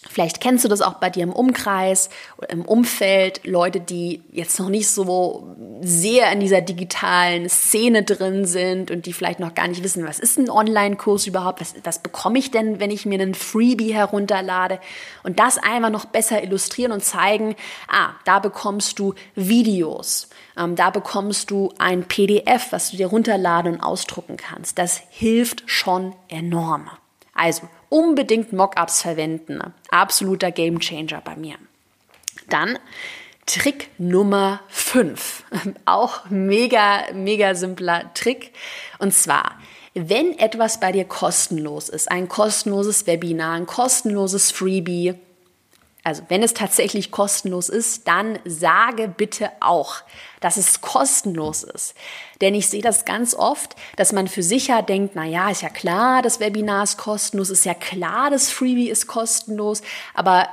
Vielleicht 0.08 0.40
kennst 0.40 0.64
du 0.64 0.68
das 0.68 0.80
auch 0.80 0.94
bei 0.94 1.11
dir 1.11 1.23
im 1.23 1.32
Umkreis 1.32 2.11
oder 2.37 2.50
im 2.50 2.64
Umfeld, 2.64 3.40
Leute, 3.44 3.80
die 3.80 4.23
jetzt 4.32 4.58
noch 4.58 4.68
nicht 4.68 4.88
so 4.88 5.56
sehr 5.80 6.30
in 6.32 6.40
dieser 6.40 6.61
digitalen 6.61 7.49
Szene 7.49 8.02
drin 8.02 8.44
sind 8.44 8.90
und 8.90 9.06
die 9.06 9.12
vielleicht 9.12 9.40
noch 9.40 9.54
gar 9.54 9.68
nicht 9.68 9.82
wissen, 9.82 10.06
was 10.06 10.18
ist 10.18 10.38
ein 10.38 10.50
Online-Kurs 10.50 11.26
überhaupt, 11.26 11.61
was, 11.61 11.75
was 11.82 12.00
bekomme 12.00 12.38
ich 12.38 12.50
denn, 12.50 12.80
wenn 12.80 12.90
ich 12.90 13.06
mir 13.06 13.20
einen 13.20 13.34
Freebie 13.34 13.94
herunterlade 13.94 14.78
und 15.23 15.38
das 15.38 15.58
einfach 15.58 15.90
noch 15.90 16.04
besser 16.04 16.42
illustrieren 16.42 16.92
und 16.92 17.04
zeigen, 17.04 17.56
ah, 17.88 18.11
da 18.25 18.38
bekommst 18.38 18.99
du 18.99 19.14
Videos, 19.34 20.28
ähm, 20.56 20.76
da 20.76 20.90
bekommst 20.90 21.50
du 21.50 21.73
ein 21.78 22.04
PDF, 22.04 22.73
was 22.73 22.90
du 22.90 22.96
dir 22.96 23.08
runterladen 23.08 23.75
und 23.75 23.80
ausdrucken 23.80 24.37
kannst. 24.37 24.78
Das 24.78 25.00
hilft 25.11 25.64
schon 25.66 26.14
enorm. 26.28 26.90
Also 27.34 27.62
unbedingt 27.94 28.52
Mockups 28.52 29.02
verwenden. 29.02 29.60
Absoluter 29.88 30.50
Gamechanger 30.50 31.20
bei 31.24 31.36
mir. 31.36 31.54
Dann 32.48 32.76
Trick 33.46 33.88
Nummer 33.98 34.60
5. 34.68 35.44
Auch 35.84 36.28
mega, 36.28 37.04
mega 37.12 37.54
simpler 37.54 38.12
Trick. 38.14 38.50
Und 38.98 39.14
zwar, 39.14 39.58
wenn 39.94 40.36
etwas 40.40 40.80
bei 40.80 40.90
dir 40.90 41.04
kostenlos 41.04 41.88
ist, 41.88 42.11
ein 42.11 42.26
kostenloses 42.26 43.07
Webinar, 43.07 43.52
ein 43.52 43.66
kostenloses 43.66 44.50
Freebie, 44.50 45.14
also 46.05 46.23
wenn 46.29 46.43
es 46.43 46.53
tatsächlich 46.53 47.11
kostenlos 47.11 47.71
ist, 47.71 48.07
dann 48.07 48.38
sage 48.45 49.09
bitte 49.09 49.51
auch, 49.61 49.97
dass 50.40 50.59
es 50.59 50.83
kostenlos 50.83 51.62
ist. 51.62 51.95
Denn 52.43 52.55
ich 52.55 52.69
sehe 52.69 52.83
das 52.83 53.07
ganz 53.07 53.35
oft, 53.35 53.75
dass 53.97 54.12
man 54.12 54.29
für 54.29 54.43
sicher 54.43 54.83
denkt, 54.83 55.14
na 55.17 55.25
ja, 55.25 55.49
ist 55.49 55.62
ja 55.62 55.71
klar, 55.71 56.21
das 56.21 56.40
Webinar 56.40 56.85
ist 56.85 56.99
kostenlos, 56.99 57.49
ist 57.49 57.64
ja 57.64 57.73
klar, 57.73 58.29
das 58.29 58.51
Freebie 58.51 58.90
ist 58.90 59.07
kostenlos, 59.07 59.81
aber 60.12 60.47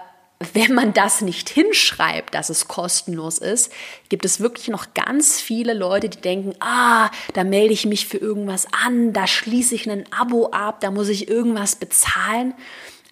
wenn 0.53 0.73
man 0.73 0.93
das 0.93 1.21
nicht 1.21 1.49
hinschreibt, 1.49 2.33
dass 2.33 2.49
es 2.49 2.67
kostenlos 2.67 3.37
ist, 3.37 3.71
gibt 4.09 4.25
es 4.25 4.39
wirklich 4.39 4.69
noch 4.69 4.93
ganz 4.93 5.39
viele 5.39 5.73
Leute, 5.73 6.09
die 6.09 6.21
denken, 6.21 6.55
ah, 6.61 7.09
da 7.33 7.43
melde 7.43 7.73
ich 7.73 7.85
mich 7.85 8.07
für 8.07 8.17
irgendwas 8.17 8.67
an, 8.85 9.13
da 9.13 9.27
schließe 9.27 9.75
ich 9.75 9.89
ein 9.89 10.05
Abo 10.11 10.47
ab, 10.47 10.79
da 10.79 10.91
muss 10.91 11.09
ich 11.09 11.27
irgendwas 11.27 11.75
bezahlen. 11.75 12.53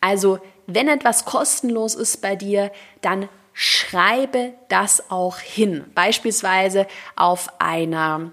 Also 0.02 0.40
wenn 0.74 0.88
etwas 0.88 1.26
kostenlos 1.26 1.96
ist 1.96 2.22
bei 2.22 2.36
dir, 2.36 2.72
dann 3.02 3.28
schreibe 3.54 4.54
das 4.70 5.10
auch 5.12 5.40
hin. 5.40 5.86
Beispielsweise 5.96 6.88
auf 7.16 7.50
einer 7.60 8.32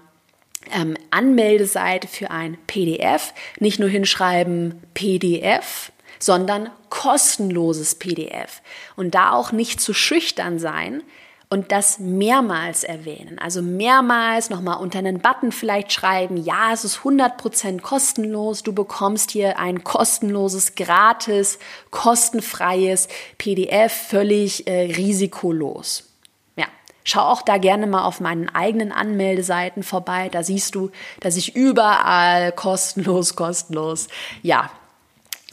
ähm, 0.71 0.95
Anmeldeseite 1.11 2.07
für 2.07 2.31
ein 2.31 2.57
PDF 2.67 3.33
nicht 3.59 3.79
nur 3.79 3.89
hinschreiben 3.89 4.81
PDF, 4.93 5.91
sondern 6.19 6.69
kostenloses 6.89 7.95
PDF. 7.95 8.61
Und 8.95 9.15
da 9.15 9.31
auch 9.31 9.51
nicht 9.51 9.81
zu 9.81 9.93
schüchtern 9.93 10.59
sein, 10.59 11.03
und 11.49 11.71
das 11.71 11.99
mehrmals 11.99 12.83
erwähnen. 12.83 13.39
Also 13.39 13.61
mehrmals 13.61 14.49
nochmal 14.49 14.79
unter 14.79 14.99
einen 14.99 15.19
Button 15.19 15.51
vielleicht 15.51 15.93
schreiben, 15.93 16.37
ja, 16.37 16.73
es 16.73 16.83
ist 16.83 16.99
100% 16.99 17.81
kostenlos, 17.81 18.63
du 18.63 18.73
bekommst 18.73 19.31
hier 19.31 19.57
ein 19.57 19.83
kostenloses, 19.83 20.75
gratis, 20.75 21.57
kostenfreies 21.89 23.07
PDF, 23.37 23.93
völlig 23.93 24.67
äh, 24.67 24.93
risikolos. 24.95 26.09
Ja, 26.57 26.65
schau 27.05 27.21
auch 27.21 27.41
da 27.41 27.57
gerne 27.57 27.87
mal 27.87 28.03
auf 28.03 28.19
meinen 28.19 28.49
eigenen 28.49 28.91
Anmeldeseiten 28.91 29.83
vorbei, 29.83 30.27
da 30.29 30.43
siehst 30.43 30.75
du, 30.75 30.91
dass 31.21 31.37
ich 31.37 31.55
überall 31.55 32.51
kostenlos, 32.51 33.37
kostenlos, 33.37 34.09
ja, 34.41 34.69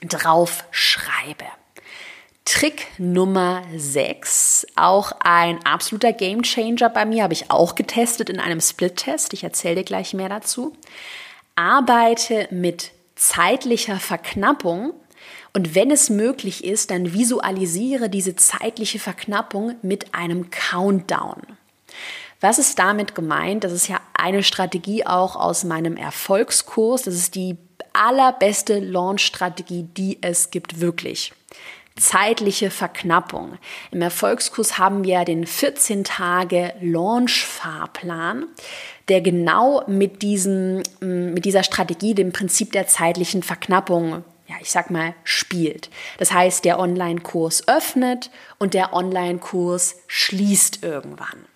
drauf 0.03 0.65
schreibe. 0.73 1.45
Trick 2.45 2.89
Nummer 2.99 3.63
6, 3.75 4.67
auch 4.77 5.13
ein 5.21 5.65
absoluter 5.65 6.13
Gamechanger 6.13 6.91
bei 6.91 7.07
mir, 7.07 7.23
habe 7.23 7.33
ich 7.33 7.51
auch 7.51 7.75
getestet 7.75 8.29
in 8.29 8.39
einem 8.39 8.61
Split-Test. 8.61 9.33
Ich 9.33 9.45
erzähle 9.45 9.77
dir 9.77 9.85
gleich 9.85 10.13
mehr 10.13 10.29
dazu. 10.29 10.77
Arbeite 11.57 12.49
mit 12.51 12.91
zeitlicher 13.17 13.99
Verknappung 13.99 14.93
und 15.55 15.75
wenn 15.75 15.91
es 15.91 16.11
möglich 16.11 16.65
ist, 16.65 16.91
dann 16.91 17.15
visualisiere 17.15 18.11
diese 18.11 18.37
zeitliche 18.37 18.99
Verknappung 18.99 19.77
mit 19.81 20.15
einem 20.15 20.51
Countdown. 20.51 21.41
Was 22.41 22.59
ist 22.59 22.79
damit 22.79 23.15
gemeint? 23.15 23.65
Das 23.65 23.73
ist 23.73 23.89
ja 23.89 24.01
eine 24.13 24.43
Strategie 24.43 25.07
auch 25.07 25.37
aus 25.37 25.65
meinem 25.65 25.97
Erfolgskurs. 25.97 27.05
Das 27.05 27.15
ist 27.15 27.37
die 27.37 27.57
allerbeste 27.95 28.81
Launch-Strategie, 28.81 29.85
die 29.97 30.19
es 30.21 30.51
gibt, 30.51 30.81
wirklich 30.81 31.33
zeitliche 31.97 32.71
Verknappung. 32.71 33.59
Im 33.91 34.03
Erfolgskurs 34.03 34.79
haben 34.79 35.05
wir 35.05 35.25
den 35.25 35.47
14 35.47 36.05
Tage 36.05 36.75
Launch-Fahrplan, 36.81 38.47
der 39.09 39.21
genau 39.21 39.85
mit, 39.87 40.23
diesem, 40.23 40.83
mit 41.01 41.45
dieser 41.45 41.63
Strategie, 41.63 42.15
dem 42.15 42.33
Prinzip 42.33 42.73
der 42.73 42.87
zeitlichen 42.87 43.43
Verknappung 43.43 44.25
ja, 44.47 44.57
ich 44.61 44.71
sag 44.71 44.91
mal, 44.91 45.15
spielt. 45.25 45.89
Das 46.19 46.33
heißt, 46.33 46.65
der 46.65 46.79
Online-Kurs 46.79 47.67
öffnet 47.67 48.31
und 48.59 48.75
der 48.75 48.93
Online-Kurs 48.93 49.97
schließt 50.07 50.83
irgendwann. 50.83 51.47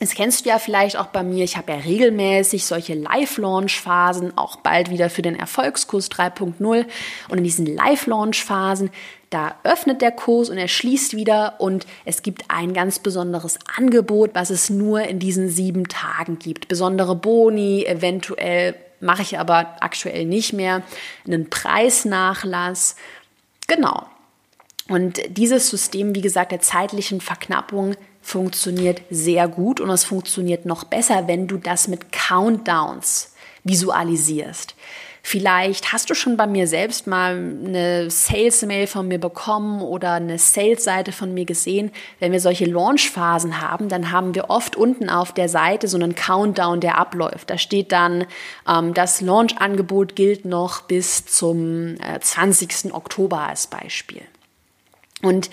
Das 0.00 0.14
kennst 0.14 0.44
du 0.44 0.48
ja 0.48 0.58
vielleicht 0.58 0.96
auch 0.96 1.08
bei 1.08 1.22
mir. 1.22 1.44
Ich 1.44 1.58
habe 1.58 1.72
ja 1.72 1.78
regelmäßig 1.78 2.64
solche 2.64 2.94
Live-Launch-Phasen, 2.94 4.36
auch 4.38 4.56
bald 4.56 4.88
wieder 4.88 5.10
für 5.10 5.20
den 5.20 5.38
Erfolgskurs 5.38 6.10
3.0. 6.10 6.86
Und 7.28 7.38
in 7.38 7.44
diesen 7.44 7.66
Live-Launch-Phasen, 7.66 8.90
da 9.28 9.56
öffnet 9.62 10.00
der 10.00 10.10
Kurs 10.10 10.48
und 10.48 10.56
er 10.56 10.68
schließt 10.68 11.14
wieder 11.14 11.60
und 11.60 11.86
es 12.06 12.22
gibt 12.22 12.44
ein 12.48 12.72
ganz 12.72 12.98
besonderes 12.98 13.58
Angebot, 13.76 14.30
was 14.32 14.48
es 14.48 14.70
nur 14.70 15.02
in 15.02 15.18
diesen 15.18 15.50
sieben 15.50 15.86
Tagen 15.86 16.38
gibt. 16.38 16.68
Besondere 16.68 17.14
Boni, 17.14 17.84
eventuell 17.84 18.74
mache 19.00 19.20
ich 19.20 19.38
aber 19.38 19.76
aktuell 19.80 20.24
nicht 20.24 20.54
mehr. 20.54 20.82
Einen 21.26 21.50
Preisnachlass. 21.50 22.96
Genau. 23.66 24.06
Und 24.88 25.20
dieses 25.28 25.68
System, 25.68 26.14
wie 26.14 26.22
gesagt, 26.22 26.52
der 26.52 26.60
zeitlichen 26.60 27.20
Verknappung 27.20 27.94
funktioniert 28.20 29.02
sehr 29.10 29.48
gut 29.48 29.80
und 29.80 29.90
es 29.90 30.04
funktioniert 30.04 30.66
noch 30.66 30.84
besser, 30.84 31.26
wenn 31.26 31.46
du 31.46 31.56
das 31.56 31.88
mit 31.88 32.12
Countdowns 32.12 33.34
visualisierst. 33.64 34.74
Vielleicht 35.22 35.92
hast 35.92 36.08
du 36.08 36.14
schon 36.14 36.38
bei 36.38 36.46
mir 36.46 36.66
selbst 36.66 37.06
mal 37.06 37.32
eine 37.32 38.10
Sales-Mail 38.10 38.86
von 38.86 39.06
mir 39.06 39.18
bekommen 39.18 39.82
oder 39.82 40.12
eine 40.14 40.38
Sales-Seite 40.38 41.12
von 41.12 41.34
mir 41.34 41.44
gesehen. 41.44 41.92
Wenn 42.20 42.32
wir 42.32 42.40
solche 42.40 42.64
Launch-Phasen 42.64 43.60
haben, 43.60 43.90
dann 43.90 44.12
haben 44.12 44.34
wir 44.34 44.48
oft 44.48 44.76
unten 44.76 45.10
auf 45.10 45.32
der 45.32 45.50
Seite 45.50 45.88
so 45.88 45.98
einen 45.98 46.14
Countdown, 46.14 46.80
der 46.80 46.96
abläuft. 46.96 47.50
Da 47.50 47.58
steht 47.58 47.92
dann, 47.92 48.24
ähm, 48.66 48.94
das 48.94 49.20
Launch-Angebot 49.20 50.16
gilt 50.16 50.46
noch 50.46 50.82
bis 50.82 51.26
zum 51.26 51.96
äh, 52.00 52.18
20. 52.18 52.94
Oktober 52.94 53.40
als 53.40 53.66
Beispiel. 53.66 54.22
Und 55.22 55.50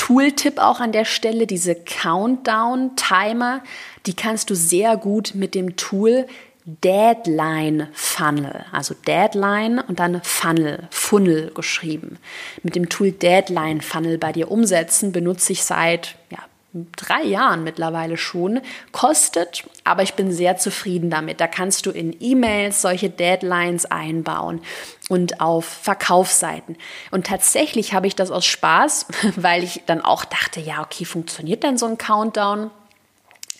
Tooltip 0.00 0.58
auch 0.58 0.80
an 0.80 0.92
der 0.92 1.04
Stelle, 1.04 1.46
diese 1.46 1.74
Countdown-Timer, 1.74 3.62
die 4.06 4.14
kannst 4.14 4.48
du 4.48 4.54
sehr 4.54 4.96
gut 4.96 5.32
mit 5.34 5.54
dem 5.54 5.76
Tool 5.76 6.26
Deadline 6.64 7.88
Funnel, 7.92 8.64
also 8.72 8.94
Deadline 9.06 9.78
und 9.78 10.00
dann 10.00 10.22
Funnel, 10.22 10.88
Funnel 10.90 11.52
geschrieben. 11.54 12.16
Mit 12.62 12.76
dem 12.76 12.88
Tool 12.88 13.12
Deadline 13.12 13.82
Funnel 13.82 14.16
bei 14.16 14.32
dir 14.32 14.50
umsetzen 14.50 15.12
benutze 15.12 15.52
ich 15.52 15.64
seit 15.64 16.16
ja, 16.30 16.38
drei 16.72 17.22
Jahren 17.22 17.64
mittlerweile 17.64 18.16
schon. 18.16 18.60
Kostet, 18.92 19.64
aber 19.84 20.02
ich 20.02 20.14
bin 20.14 20.32
sehr 20.32 20.56
zufrieden 20.56 21.10
damit. 21.10 21.40
Da 21.40 21.46
kannst 21.46 21.86
du 21.86 21.90
in 21.90 22.16
E-Mails 22.20 22.82
solche 22.82 23.10
Deadlines 23.10 23.86
einbauen 23.86 24.60
und 25.08 25.40
auf 25.40 25.64
Verkaufsseiten. 25.64 26.76
Und 27.10 27.26
tatsächlich 27.26 27.92
habe 27.92 28.06
ich 28.06 28.16
das 28.16 28.30
aus 28.30 28.46
Spaß, 28.46 29.06
weil 29.36 29.64
ich 29.64 29.82
dann 29.86 30.00
auch 30.00 30.24
dachte, 30.24 30.60
ja, 30.60 30.80
okay, 30.82 31.04
funktioniert 31.04 31.64
dann 31.64 31.78
so 31.78 31.86
ein 31.86 31.98
Countdown? 31.98 32.70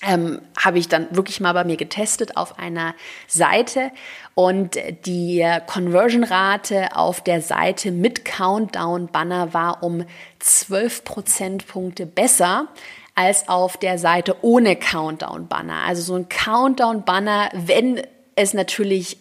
ähm, 0.03 0.41
habe 0.57 0.79
ich 0.79 0.89
dann 0.89 1.15
wirklich 1.15 1.41
mal 1.41 1.53
bei 1.53 1.65
mir 1.65 1.77
getestet 1.77 2.37
auf 2.37 2.59
einer 2.59 2.95
Seite 3.27 3.91
und 4.35 4.79
die 5.05 5.47
Conversion-Rate 5.67 6.97
auf 6.97 7.23
der 7.23 7.43
Seite 7.43 7.91
mit 7.91 8.25
Countdown-Banner 8.25 9.53
war 9.53 9.83
um 9.83 10.05
12 10.39 11.05
Prozentpunkte 11.05 12.07
besser 12.07 12.69
als 13.15 13.49
auf 13.49 13.77
der 13.77 13.99
Seite 13.99 14.37
ohne 14.43 14.77
Countdown-Banner. 14.77 15.83
Also 15.87 16.03
so 16.03 16.15
ein 16.15 16.29
Countdown-Banner, 16.29 17.51
wenn 17.55 18.03
es 18.35 18.55
natürlich 18.55 19.19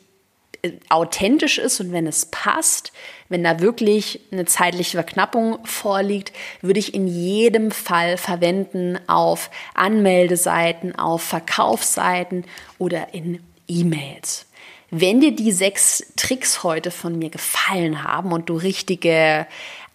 authentisch 0.89 1.58
ist 1.58 1.80
und 1.80 1.91
wenn 1.91 2.08
es 2.08 2.25
passt, 2.25 2.91
wenn 3.30 3.43
da 3.43 3.60
wirklich 3.60 4.19
eine 4.32 4.45
zeitliche 4.45 4.97
Verknappung 4.97 5.65
vorliegt, 5.65 6.34
würde 6.62 6.80
ich 6.80 6.93
in 6.93 7.08
jedem 7.08 7.71
Fall 7.71 8.17
verwenden 8.17 8.99
auf 9.08 9.52
Anmeldeseiten, 9.73 10.95
auf 10.97 11.23
Verkaufsseiten 11.23 12.45
oder 12.78 13.13
in 13.13 13.41
E-Mails. 13.67 14.47
Wenn 14.91 15.21
dir 15.21 15.36
die 15.36 15.52
sechs 15.52 16.13
Tricks 16.15 16.63
heute 16.63 16.89
von 16.91 17.17
mir 17.17 17.30
gefallen 17.30 18.04
haben 18.04 18.32
und 18.32 18.49
du 18.49 18.56
richtige 18.56 19.45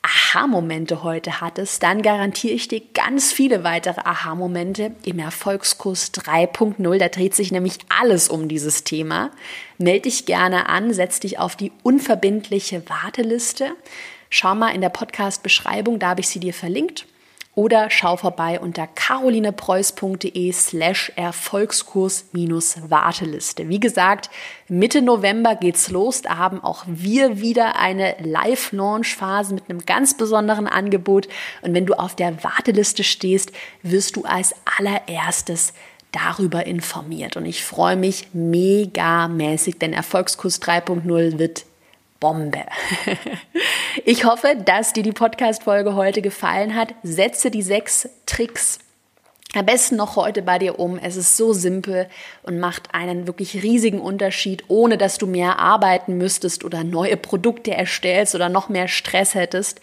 Aha-Momente 0.05 1.03
heute 1.03 1.41
hattest, 1.41 1.83
dann 1.83 2.03
garantiere 2.03 2.53
ich 2.53 2.69
dir 2.69 2.83
ganz 2.93 3.33
viele 3.33 3.65
weitere 3.65 4.03
Aha-Momente 4.03 4.95
im 5.05 5.19
Erfolgskurs 5.19 6.13
3.0. 6.13 6.99
Da 6.99 7.09
dreht 7.09 7.35
sich 7.35 7.51
nämlich 7.51 7.79
alles 7.89 8.29
um 8.29 8.47
dieses 8.47 8.85
Thema. 8.85 9.31
Meld 9.79 10.05
dich 10.05 10.27
gerne 10.27 10.69
an, 10.69 10.93
setz 10.93 11.21
dich 11.21 11.39
auf 11.39 11.57
die 11.57 11.73
unverbindliche 11.83 12.83
Warteliste. 12.89 13.71
Schau 14.29 14.55
mal 14.55 14.75
in 14.75 14.83
der 14.83 14.91
Podcast-Beschreibung, 14.91 15.99
da 15.99 16.11
habe 16.11 16.21
ich 16.21 16.29
sie 16.29 16.41
dir 16.41 16.53
verlinkt 16.53 17.07
oder 17.55 17.91
schau 17.91 18.17
vorbei 18.17 18.59
unter 18.59 18.87
carolinepreuß.de 18.87 20.51
slash 20.53 21.13
Erfolgskurs-Warteliste. 21.17 23.69
Wie 23.69 23.81
gesagt, 23.81 24.31
Mitte 24.69 25.03
November 25.03 25.55
geht's 25.55 25.91
los. 25.91 26.23
Da 26.23 26.39
haben 26.39 26.65
auch 26.65 26.85
wir 26.87 27.39
wieder 27.41 27.79
eine 27.79 28.17
Live-Launch-Phase 28.21 29.55
mit 29.55 29.71
einem 29.71 29.87
ganz 29.87 30.17
besonderen 30.17 30.67
Angebot. 30.67 31.29
Und 31.63 31.75
wenn 31.75 31.87
du 31.87 31.95
auf 31.95 32.17
der 32.17 32.43
Warteliste 32.43 33.05
stehst, 33.05 33.53
wirst 33.83 34.17
du 34.17 34.25
als 34.25 34.57
allererstes 34.79 35.73
darüber 36.11 36.67
informiert. 36.67 37.37
Und 37.37 37.47
ich 37.47 37.63
freue 37.65 37.95
mich 37.97 38.31
mega 38.33 39.29
mäßig, 39.29 39.79
denn 39.79 39.93
Erfolgskurs 39.93 40.61
3.0 40.63 41.39
wird 41.39 41.67
Bombe. 42.25 42.65
Ich 44.07 44.25
hoffe, 44.25 44.57
dass 44.57 44.93
dir 44.93 45.03
die 45.03 45.13
Podcast-Folge 45.13 45.95
heute 45.95 46.21
gefallen 46.21 46.75
hat. 46.75 46.95
Setze 47.05 47.51
die 47.51 47.63
sechs 47.63 48.09
Tricks 48.27 48.81
am 49.57 49.67
besten 49.67 49.97
noch 49.97 50.17
heute 50.17 50.43
bei 50.43 50.59
dir 50.59 50.79
um. 50.79 50.99
Es 50.99 51.17
ist 51.17 51.37
so 51.37 51.53
simpel 51.53 52.09
und 52.43 52.59
macht 52.59 52.95
einen 52.95 53.27
wirklich 53.27 53.63
riesigen 53.63 54.01
Unterschied, 54.01 54.65
ohne 54.69 54.99
dass 54.99 55.19
du 55.19 55.27
mehr 55.27 55.59
arbeiten 55.59 56.17
müsstest 56.19 56.65
oder 56.65 56.85
neue 56.85 57.17
Produkte 57.17 57.73
erstellst 57.73 58.35
oder 58.35 58.49
noch 58.49 58.69
mehr 58.69 58.89
Stress 58.89 59.35
hättest. 59.35 59.81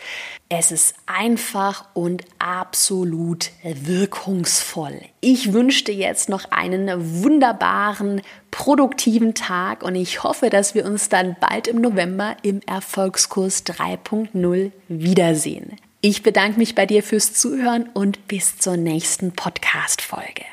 Es 0.49 0.71
ist 0.71 0.95
einfach 1.05 1.86
und 1.93 2.23
absolut 2.39 3.51
wirkungsvoll. 3.63 5.01
Ich 5.21 5.53
wünsche 5.53 5.86
dir 5.86 5.95
jetzt 5.95 6.27
noch 6.29 6.51
einen 6.51 7.23
wunderbaren, 7.23 8.21
produktiven 8.51 9.34
Tag 9.34 9.84
und 9.84 9.95
ich 9.95 10.23
hoffe, 10.23 10.49
dass 10.49 10.75
wir 10.75 10.86
uns 10.86 11.10
dann 11.10 11.38
bald 11.39 11.67
im 11.67 11.79
November 11.79 12.36
im 12.41 12.62
Erfolgskurs 12.65 13.65
3.0 13.65 14.71
wiedersehen. 14.88 15.77
Ich 16.03 16.23
bedanke 16.23 16.57
mich 16.57 16.73
bei 16.73 16.87
dir 16.87 17.03
fürs 17.03 17.33
Zuhören 17.33 17.87
und 17.93 18.27
bis 18.27 18.57
zur 18.57 18.75
nächsten 18.75 19.33
Podcast-Folge. 19.33 20.45